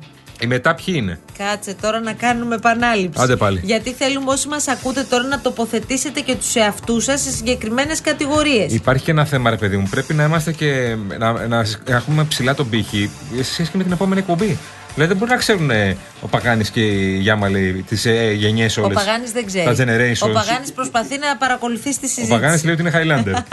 Οι 0.42 0.48
μετά 0.48 0.76
ποιοι 0.76 0.94
είναι; 0.98 1.20
Κάτσε 1.38 1.76
τώρα 1.82 2.00
να 2.00 2.14
κάνουμε 2.14 2.56
επανάληψη. 2.56 3.22
Άντε 3.24 3.36
πάλι. 3.36 3.60
Γιατί 3.64 3.92
θέλουμε 3.94 4.32
όσοι 4.32 4.48
μας 4.48 4.68
ακούτε 4.68 5.04
τώρα 5.04 5.24
να 5.24 5.40
τοποθετήσετε 5.42 6.20
και 6.20 6.36
τους 6.36 6.56
εαυτούς 6.56 7.04
σας 7.04 7.22
σε 7.22 7.32
συγκεκριμένες 7.32 8.02
κατηγορίες. 8.02 8.74
Υπάρχει 8.74 9.04
και 9.04 9.12
ένα 9.12 9.26
θέμα, 9.26 9.50
ρε 9.50 9.56
παιδί 9.56 9.78
μου. 9.78 9.88
Πρέπει 9.90 10.14
να 10.14 10.24
είμαστε 10.24 10.52
και. 10.52 10.96
να, 11.18 11.48
να 11.48 11.66
έχουμε 11.86 12.24
ψηλά 12.24 12.56
τον 12.56 12.70
πύχη 12.70 13.10
σε 13.36 13.44
σχέση 13.54 13.72
και 13.72 13.78
με 13.78 13.84
την 13.84 13.92
επόμενη 13.92 14.20
εκπομπή. 14.20 14.58
Δηλαδή 15.00 15.18
δεν 15.18 15.18
μπορεί 15.18 15.32
να 15.32 15.38
ξέρουν 15.46 15.70
ε, 15.70 15.98
ο 16.22 16.28
Παγάνης 16.28 16.70
και 16.70 16.82
η 16.82 17.18
Γιάμαλη 17.18 17.86
τις 17.88 18.06
ε, 18.06 18.32
γενιές 18.32 18.78
όλες. 18.78 18.98
Ο 18.98 19.00
Παγάνης 19.00 19.32
δεν 19.32 19.46
ξέρει. 19.46 19.76
Τα 19.76 19.84
generations. 19.84 20.30
Ο 20.30 20.32
Παγάνης 20.32 20.72
προσπαθεί 20.72 21.18
να 21.18 21.38
παρακολουθεί 21.38 21.90
τη 21.90 21.90
Ο 21.90 21.94
συζήτηση. 21.94 22.28
Παγάνης 22.28 22.64
λέει 22.64 22.74
ότι 22.74 22.82
είναι 22.82 22.92
Highlander. 22.96 23.34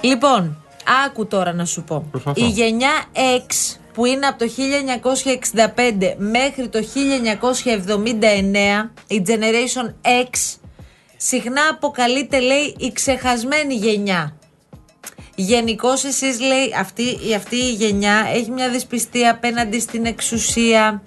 Λοιπόν, 0.00 0.62
άκου 1.06 1.26
τώρα 1.26 1.52
να 1.52 1.64
σου 1.64 1.82
πω. 1.82 2.06
Προσπαθώ. 2.10 2.44
Η 2.44 2.48
γενιά 2.48 3.04
X 3.14 3.76
που 3.92 4.04
είναι 4.04 4.26
από 4.26 4.38
το 4.38 4.50
1965 5.54 6.14
μέχρι 6.16 6.68
το 6.68 6.78
1979, 8.84 8.90
η 9.06 9.22
Generation 9.26 9.92
X, 10.04 10.58
συχνά 11.20 11.62
αποκαλείται 11.70 12.40
λέει 12.40 12.74
η 12.78 12.92
ξεχασμένη 12.92 13.74
γενιά. 13.74 14.32
Γενικώς 15.34 16.04
εσείς 16.04 16.40
λέει 16.40 16.74
αυτή, 16.78 17.02
η- 17.02 17.34
αυτή 17.34 17.56
η 17.56 17.72
γενιά 17.72 18.26
έχει 18.34 18.50
μια 18.50 18.68
δυσπιστία 18.68 19.30
απέναντι 19.30 19.80
στην 19.80 20.06
εξουσία, 20.06 21.02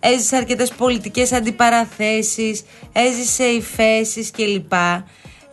έζησε 0.00 0.36
αρκετές 0.36 0.70
πολιτικές 0.70 1.32
αντιπαραθέσεις, 1.32 2.62
έζησε 2.92 3.44
υφέσεις 3.44 4.30
κλπ. 4.30 4.72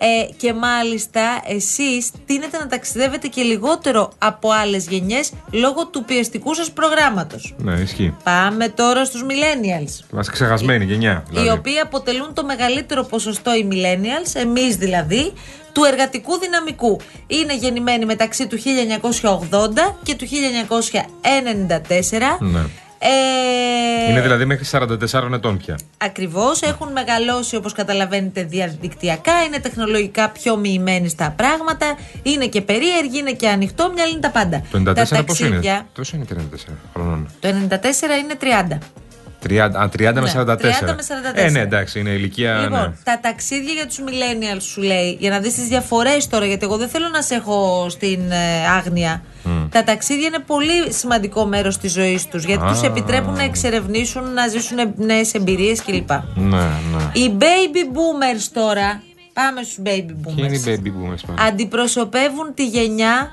Ε, 0.05 0.29
και 0.37 0.53
μάλιστα 0.53 1.41
εσείς 1.47 2.11
τείνετε 2.25 2.57
να 2.57 2.67
ταξιδεύετε 2.67 3.27
και 3.27 3.41
λιγότερο 3.41 4.11
από 4.17 4.51
άλλες 4.51 4.87
γενιές 4.87 5.31
λόγω 5.51 5.87
του 5.87 6.03
πιεστικού 6.03 6.53
σας 6.53 6.71
προγράμματος. 6.71 7.55
Ναι, 7.57 7.73
ισχύει. 7.73 8.13
Πάμε 8.23 8.67
τώρα 8.67 9.05
στους 9.05 9.23
millennials. 9.23 10.05
Είμαστε 10.13 10.31
ξεχασμένη 10.31 10.85
γενιά. 10.85 11.23
Οι 11.25 11.29
Δηλαδή. 11.29 11.49
οποίοι 11.49 11.79
αποτελούν 11.79 12.33
το 12.33 12.45
μεγαλύτερο 12.45 13.03
ποσοστό 13.03 13.55
οι 13.55 13.67
millennials, 13.71 14.31
εμείς 14.33 14.75
δηλαδή, 14.75 15.33
του 15.71 15.83
εργατικού 15.83 16.39
δυναμικού. 16.39 16.99
Είναι 17.27 17.55
γεννημένοι 17.55 18.05
μεταξύ 18.05 18.47
του 18.47 18.57
1980 18.57 19.95
και 20.03 20.15
του 20.15 20.25
1994. 20.25 22.37
Ναι. 22.39 22.61
Ε, 23.07 24.09
Είναι 24.09 24.21
δηλαδή 24.21 24.45
μέχρι 24.45 24.65
44 24.71 25.31
ετών 25.33 25.57
πια. 25.57 25.77
Ακριβώς. 25.97 26.61
Έχουν 26.61 26.91
μεγαλώσει 26.91 27.55
όπως 27.55 27.73
καταλαβαίνετε 27.73 28.43
διαδικτυακά. 28.43 29.43
Είναι 29.47 29.59
τεχνολογικά 29.59 30.29
πιο 30.29 30.57
μοιημένοι 30.57 31.09
στα 31.09 31.33
πράγματα. 31.35 31.97
Είναι 32.23 32.45
και 32.47 32.61
περίεργοι, 32.61 33.17
είναι 33.17 33.31
και 33.31 33.49
ανοιχτό. 33.49 33.91
Μια 33.93 34.05
είναι 34.05 34.19
τα 34.19 34.29
πάντα. 34.29 34.61
Το 34.71 34.77
94 34.77 34.83
τα 34.83 34.93
πόσο 34.93 35.13
ταξίδια. 35.15 35.73
είναι. 35.73 35.85
Πόσο 35.93 36.15
είναι 36.15 36.25
34 36.33 36.71
χρονών. 36.93 37.29
Το 37.39 37.47
94 37.47 37.51
είναι 38.23 38.35
30. 38.71 38.77
30, 39.49 39.69
α, 39.73 39.89
30 39.89 40.13
με 40.13 40.21
Ναι, 40.21 40.31
44. 40.35 40.87
30 40.87 40.95
με 40.95 41.01
44. 41.01 41.45
Ε, 41.45 41.49
ναι, 41.49 41.59
εντάξει, 41.59 41.99
είναι 41.99 42.09
ηλικία. 42.09 42.57
Λοιπόν, 42.57 42.79
ναι. 42.79 42.93
τα 43.03 43.19
ταξίδια 43.21 43.73
για 43.73 43.85
τους 43.85 43.99
millennials 43.99 44.61
σου 44.61 44.81
λέει, 44.81 45.17
για 45.19 45.29
να 45.29 45.39
δεις 45.39 45.53
τις 45.53 45.67
διαφορές 45.67 46.27
τώρα, 46.27 46.45
γιατί 46.45 46.65
εγώ 46.65 46.77
δεν 46.77 46.87
θέλω 46.87 47.09
να 47.09 47.21
σε 47.21 47.35
έχω 47.35 47.87
στην 47.89 48.31
ε, 48.31 48.67
άγνοια. 48.77 49.21
Τα 49.69 49.83
ταξίδια 49.83 50.27
είναι 50.27 50.39
πολύ 50.45 50.93
σημαντικό 50.93 51.45
μέρος 51.45 51.77
της 51.77 51.91
ζωής 51.91 52.27
τους, 52.27 52.43
γιατί 52.43 52.63
Α. 52.63 52.67
τους 52.67 52.81
επιτρέπουν 52.81 53.33
να 53.33 53.43
εξερευνήσουν, 53.43 54.33
να 54.33 54.47
ζήσουν 54.47 54.77
νέες 54.95 55.33
εμπειρίες 55.33 55.81
κλπ. 55.83 56.09
Ναι, 56.35 56.57
ναι. 56.57 57.11
Οι 57.13 57.37
baby 57.39 57.95
boomers 57.95 58.47
τώρα, 58.53 59.01
πάμε 59.35 59.61
στους 59.63 59.77
baby 59.83 60.13
Ποιοι 60.25 60.35
είναι 60.37 60.55
οι 60.55 60.61
boomers. 60.65 60.69
baby 60.69 60.87
boomers 60.87 61.23
πάλι. 61.27 61.39
Αντιπροσωπεύουν 61.49 62.53
τη 62.53 62.67
γενιά 62.67 63.31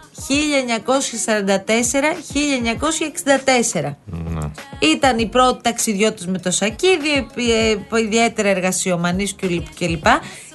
1944-1964. 3.82 3.96
Ναι. 4.04 4.50
Ήταν 4.78 5.18
οι 5.18 5.26
πρώτοι 5.26 5.62
ταξιδιώτες 5.62 6.26
με 6.26 6.38
το 6.38 6.50
σακίδι, 6.50 7.28
ε, 7.34 7.98
ε, 7.98 8.00
ιδιαίτερα 8.00 8.48
εργασιομανείς 8.48 9.34
κλπ. 9.78 10.06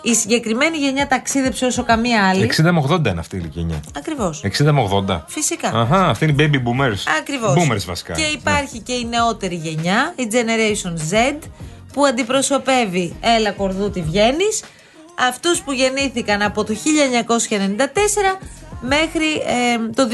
Η 0.01 0.15
συγκεκριμένη 0.15 0.77
γενιά 0.77 1.07
ταξίδεψε 1.07 1.65
όσο 1.65 1.83
καμία 1.83 2.27
άλλη. 2.29 2.51
60 2.57 2.71
με 2.71 2.83
80 2.89 3.10
είναι 3.10 3.19
αυτή 3.19 3.36
η 3.38 3.49
γενιά. 3.51 3.79
Ακριβώς. 3.97 4.41
60 4.43 4.71
με 4.71 4.81
80. 5.07 5.23
Φυσικά. 5.27 5.69
Αχα, 5.69 6.07
αυτή 6.07 6.25
είναι 6.25 6.43
οι 6.43 6.49
baby 6.51 6.55
boomers. 6.55 7.03
Ακριβώς. 7.19 7.53
Boomers 7.55 7.86
βασικά. 7.86 8.13
Και 8.13 8.23
υπάρχει 8.33 8.79
και 8.79 8.93
η 8.93 9.05
νεότερη 9.10 9.55
γενιά, 9.55 10.13
η 10.15 10.27
Generation 10.31 10.93
Z, 11.13 11.38
που 11.93 12.05
αντιπροσωπεύει, 12.05 13.15
έλα 13.19 13.51
κορδούτη 13.51 14.01
βγαίνεις, 14.01 14.63
αυτούς 15.19 15.62
που 15.62 15.71
γεννήθηκαν 15.71 16.41
από 16.41 16.63
το 16.63 16.73
1994 16.73 18.45
μέχρι 18.82 19.32
ε, 19.34 19.89
το 19.95 20.08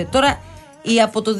2015. 0.00 0.06
Τώρα, 0.10 0.40
οι 0.82 1.00
από 1.00 1.22
το 1.22 1.30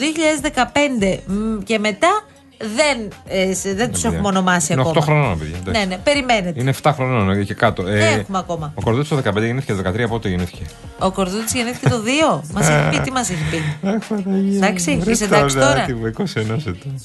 2015 0.52 1.18
μ, 1.26 1.58
και 1.62 1.78
μετά 1.78 2.24
δεν, 2.58 3.08
ε, 3.28 3.54
σε- 3.54 3.74
δεν 3.74 3.90
τους 3.92 4.00
παιδιά. 4.00 4.16
έχουμε 4.16 4.28
ονομάσει 4.28 4.72
Είναι 4.72 4.80
ακόμα. 4.82 4.96
8 5.00 5.02
χρονών, 5.02 5.38
παιδιά. 5.38 5.56
εντάξει. 5.60 5.80
Ναι, 5.80 5.86
ναι, 5.86 6.00
περιμένετε. 6.04 6.60
Είναι 6.60 6.70
7 6.82 6.92
χρονών 6.94 7.44
και 7.44 7.54
κάτω. 7.54 7.86
Ε, 7.86 7.98
Δεν 7.98 8.18
έχουμε 8.18 8.38
ακόμα. 8.38 8.72
Ο 8.74 8.80
Κορδούτης 8.82 9.08
το 9.08 9.16
15 9.16 9.44
γεννήθηκε, 9.44 9.74
το 9.74 9.82
13 9.90 10.08
πότε 10.08 10.28
γεννήθηκε; 10.28 10.62
Ο 10.98 11.10
Κορδούτης 11.10 11.52
γεννήθηκε 11.54 11.88
το 11.88 12.02
2. 12.04 12.40
μας 12.52 12.68
έχει 12.68 12.88
πει, 12.90 12.98
τι 13.02 13.10
μας 13.12 13.30
έχει 13.30 13.42
πει. 13.50 13.62
Εντάξει, 14.56 15.02
είσαι 15.06 15.24
εντάξει 15.24 15.56
τώρα. 15.56 15.86
μου, 15.88 16.06
21 16.06 16.26
ετών. 16.66 17.00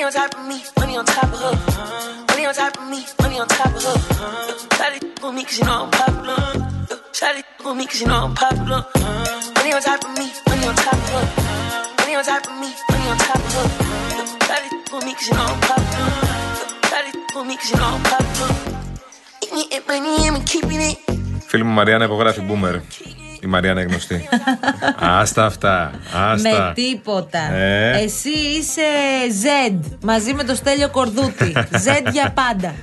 Money 0.00 0.02
on 0.04 0.12
top 0.12 0.34
of 0.38 0.44
me, 0.50 0.58
money 0.78 0.96
on 0.96 1.04
top 1.04 1.24
of 1.24 1.40
her. 1.44 1.54
Money 2.28 2.44
on 2.46 2.54
top 2.54 2.76
of 2.78 2.88
me, 2.92 3.00
money 3.20 3.38
on 3.40 3.48
top 3.48 3.72
of 3.76 3.82
her. 3.86 3.96
Shawty 4.76 4.98
on 5.24 5.34
me 5.36 5.42
cause 5.44 5.58
you 5.58 5.64
know 5.66 5.78
I'm 5.84 5.90
popular. 5.90 6.40
Shawty 7.18 7.42
on 7.66 7.76
me 7.78 7.84
cause 7.86 8.00
you 8.00 8.06
know 8.06 8.24
I'm 8.26 8.34
popular. 8.34 8.80
Money 9.56 9.72
on 9.76 9.82
top 9.82 10.04
of 10.04 10.12
me, 10.18 10.26
money 10.48 10.66
on 10.70 10.76
top 10.76 10.94
of 10.94 11.10
her. 11.14 11.24
Money 11.98 12.14
on 12.18 12.24
top 12.24 12.46
of 12.46 12.54
me, 12.62 12.70
money 12.90 13.06
on 13.12 13.18
top 13.26 13.36
of 13.36 13.52
her. 13.54 13.66
Shawty 14.48 14.68
on 14.94 15.00
me 15.06 15.12
cause 15.18 15.28
you 15.28 15.34
know 15.38 15.46
I'm 15.52 15.60
popular. 15.70 16.10
Shawty 16.90 17.36
on 17.36 17.46
me 17.48 17.54
cause 17.56 17.70
you 17.70 17.76
know 17.80 17.90
I'm 17.96 18.02
popular. 18.12 18.52
Eat 19.44 19.52
me 19.56 19.62
and 19.76 19.84
money 19.88 20.26
and 20.26 20.34
we 20.36 20.40
keeping 20.52 20.82
it. 20.90 20.98
Φίλη 21.48 21.62
μου 21.64 21.72
Μαριάννα 21.72 22.04
υπογράφει 22.04 22.40
boomer. 22.40 22.80
Η 23.43 23.47
Μαριάννα 23.47 23.81
είναι 23.81 23.89
γνωστή. 23.89 24.29
Άστα 24.99 25.45
αυτά. 25.45 25.91
Άστα. 26.13 26.49
Με 26.49 26.71
τίποτα. 26.75 27.53
Ε. 27.53 28.01
Εσύ 28.03 28.29
είσαι 28.29 28.81
Z 29.43 29.79
μαζί 30.01 30.33
με 30.33 30.43
το 30.43 30.55
Στέλιο 30.55 30.89
Κορδούτη. 30.89 31.51
Z 31.85 32.11
για 32.11 32.31
πάντα. 32.31 32.73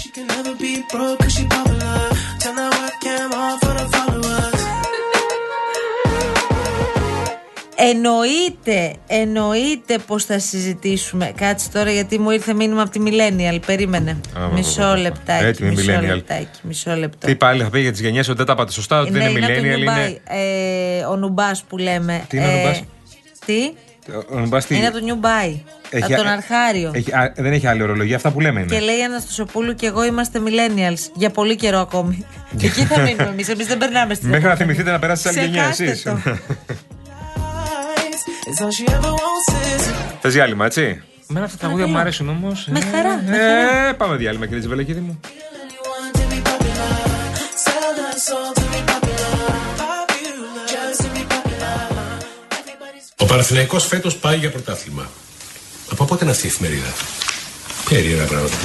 She 0.00 0.08
can 0.16 0.26
never 0.34 0.54
be 0.62 0.72
broke 0.92 1.18
cause 1.22 1.34
she 1.36 1.44
popular. 1.54 2.00
Turn 2.42 2.54
the 2.60 2.68
webcam 2.78 3.30
on 3.42 3.54
for 3.62 3.72
the 3.78 3.86
followers. 3.92 4.19
Εννοείται, 7.88 8.94
εννοείται 9.06 9.98
πως 10.06 10.24
θα 10.24 10.38
συζητήσουμε. 10.38 11.32
Κάτσε 11.36 11.68
τώρα 11.72 11.90
γιατί 11.90 12.18
μου 12.18 12.30
ήρθε 12.30 12.54
μήνυμα 12.54 12.82
από 12.82 12.90
τη 12.90 13.00
Millennial. 13.04 13.58
Περίμενε. 13.66 14.20
Α, 14.38 14.48
μισό 14.54 14.80
βα, 14.80 14.86
βα, 14.86 14.92
βα. 14.94 14.98
λεπτάκι. 14.98 15.44
Έτοιμη 15.44 15.70
μισό 15.70 15.92
Millennial. 15.92 16.02
λεπτάκι. 16.14 16.58
Μισό 16.62 16.94
λεπτό. 16.94 17.26
Τι 17.26 17.34
πάλι 17.36 17.62
θα 17.62 17.70
πει 17.70 17.80
για 17.80 17.90
τις 17.90 18.00
γενιές 18.00 18.28
ότι 18.28 18.36
δεν 18.36 18.46
τα 18.46 18.54
πάτε 18.54 18.72
σωστά, 18.72 19.00
ότι 19.00 19.10
Ναι, 19.10 19.18
δεν 19.18 19.30
είναι 19.36 19.46
από 19.46 19.54
το 19.54 19.60
millennial, 19.60 19.76
Νιουμπάι. 19.76 20.06
είναι. 20.08 20.20
Ε, 20.98 21.04
ο 21.04 21.16
Νουμπάς 21.16 21.62
που 21.68 21.76
λέμε. 21.78 22.24
Τι 22.28 22.36
είναι 22.36 22.46
ο 22.46 22.50
Νουμπάς; 22.56 22.82
Τι; 23.46 23.72
Ο 24.32 24.38
Νουμπάς 24.38 24.66
τι- 24.66 24.76
Είναι 24.76 24.86
από 24.86 24.98
το 24.98 25.04
Νιουμπάι. 25.04 25.62
Έχει- 25.90 26.04
Από 26.14 26.22
τον 26.22 26.32
Αρχάριο. 26.32 26.90
Έχει- 26.94 27.12
α, 27.12 27.32
δεν 27.36 27.52
έχει 27.52 27.66
άλλη 27.66 27.82
ορολογία, 27.82 28.16
αυτά 28.16 28.30
που 28.30 28.40
λέμε 28.40 28.60
είναι. 28.60 28.74
Και 28.74 28.80
λέει 28.80 28.98
η 28.98 29.02
Αναστασοπούλου 29.02 29.74
και 29.74 29.86
εγώ 29.86 30.04
είμαστε 30.04 30.40
millennials. 30.46 31.10
Για 31.14 31.30
πολύ 31.30 31.56
καιρό 31.56 31.78
ακόμη. 31.78 32.24
Εκεί 32.62 32.84
θα 32.84 33.00
μείνουμε 33.00 33.28
εμείς. 33.32 33.48
Εμείς 33.48 33.66
δεν 33.66 33.78
περνάμε 33.78 34.14
στην 34.14 34.28
Μέχρι 34.28 34.46
να 34.48 34.54
θυμηθείτε 34.54 34.90
να 34.90 34.98
περάσετε 34.98 35.32
σε 35.32 35.40
άλλη 35.40 35.48
γενιά 35.48 35.70
Ξεχάστε 35.70 36.10
εσεί. 36.10 36.18
Θες 40.20 40.32
διάλειμμα, 40.32 40.64
έτσι; 40.66 41.02
Μένα 41.26 41.44
αυτά 41.44 41.56
τα 41.56 41.62
τραγούδια 41.62 41.86
μου 41.86 41.98
αρέσουν 41.98 42.28
όμως. 42.28 42.66
Με 42.70 42.80
χαρά, 42.80 43.22
με 43.26 43.36
Ε, 43.88 43.92
πάμε 43.92 44.16
διάλειμμα, 44.16 44.44
κύριε 44.44 44.60
Τζιβελεκίδη 44.60 45.00
μου. 45.00 45.20
anyone 45.22 46.16
to 46.18 46.22
be 46.32 46.38
popular. 46.50 46.92
Sell 47.64 47.94
her 48.02 48.14
soul 48.28 48.50
to 48.58 48.64
be 48.72 48.80
popular. 48.92 49.34
Popular. 49.82 50.64
Just 50.74 51.00
to 51.04 51.08
be 51.16 51.22
popular. 51.34 52.24
Ο 53.16 53.24
Παναθηναϊκός 53.26 53.86
φέτος 53.86 54.16
πάει 54.16 54.36
για 54.36 54.50
πρωτάθλημα. 54.50 55.10
Από 55.90 56.04
πότε 56.04 56.24
είναι 56.24 56.32
αυτή 56.32 56.46
η 56.46 56.48
εφημερίδα; 56.48 56.92
Περίεργα 57.88 58.24
πράγματα. 58.24 58.56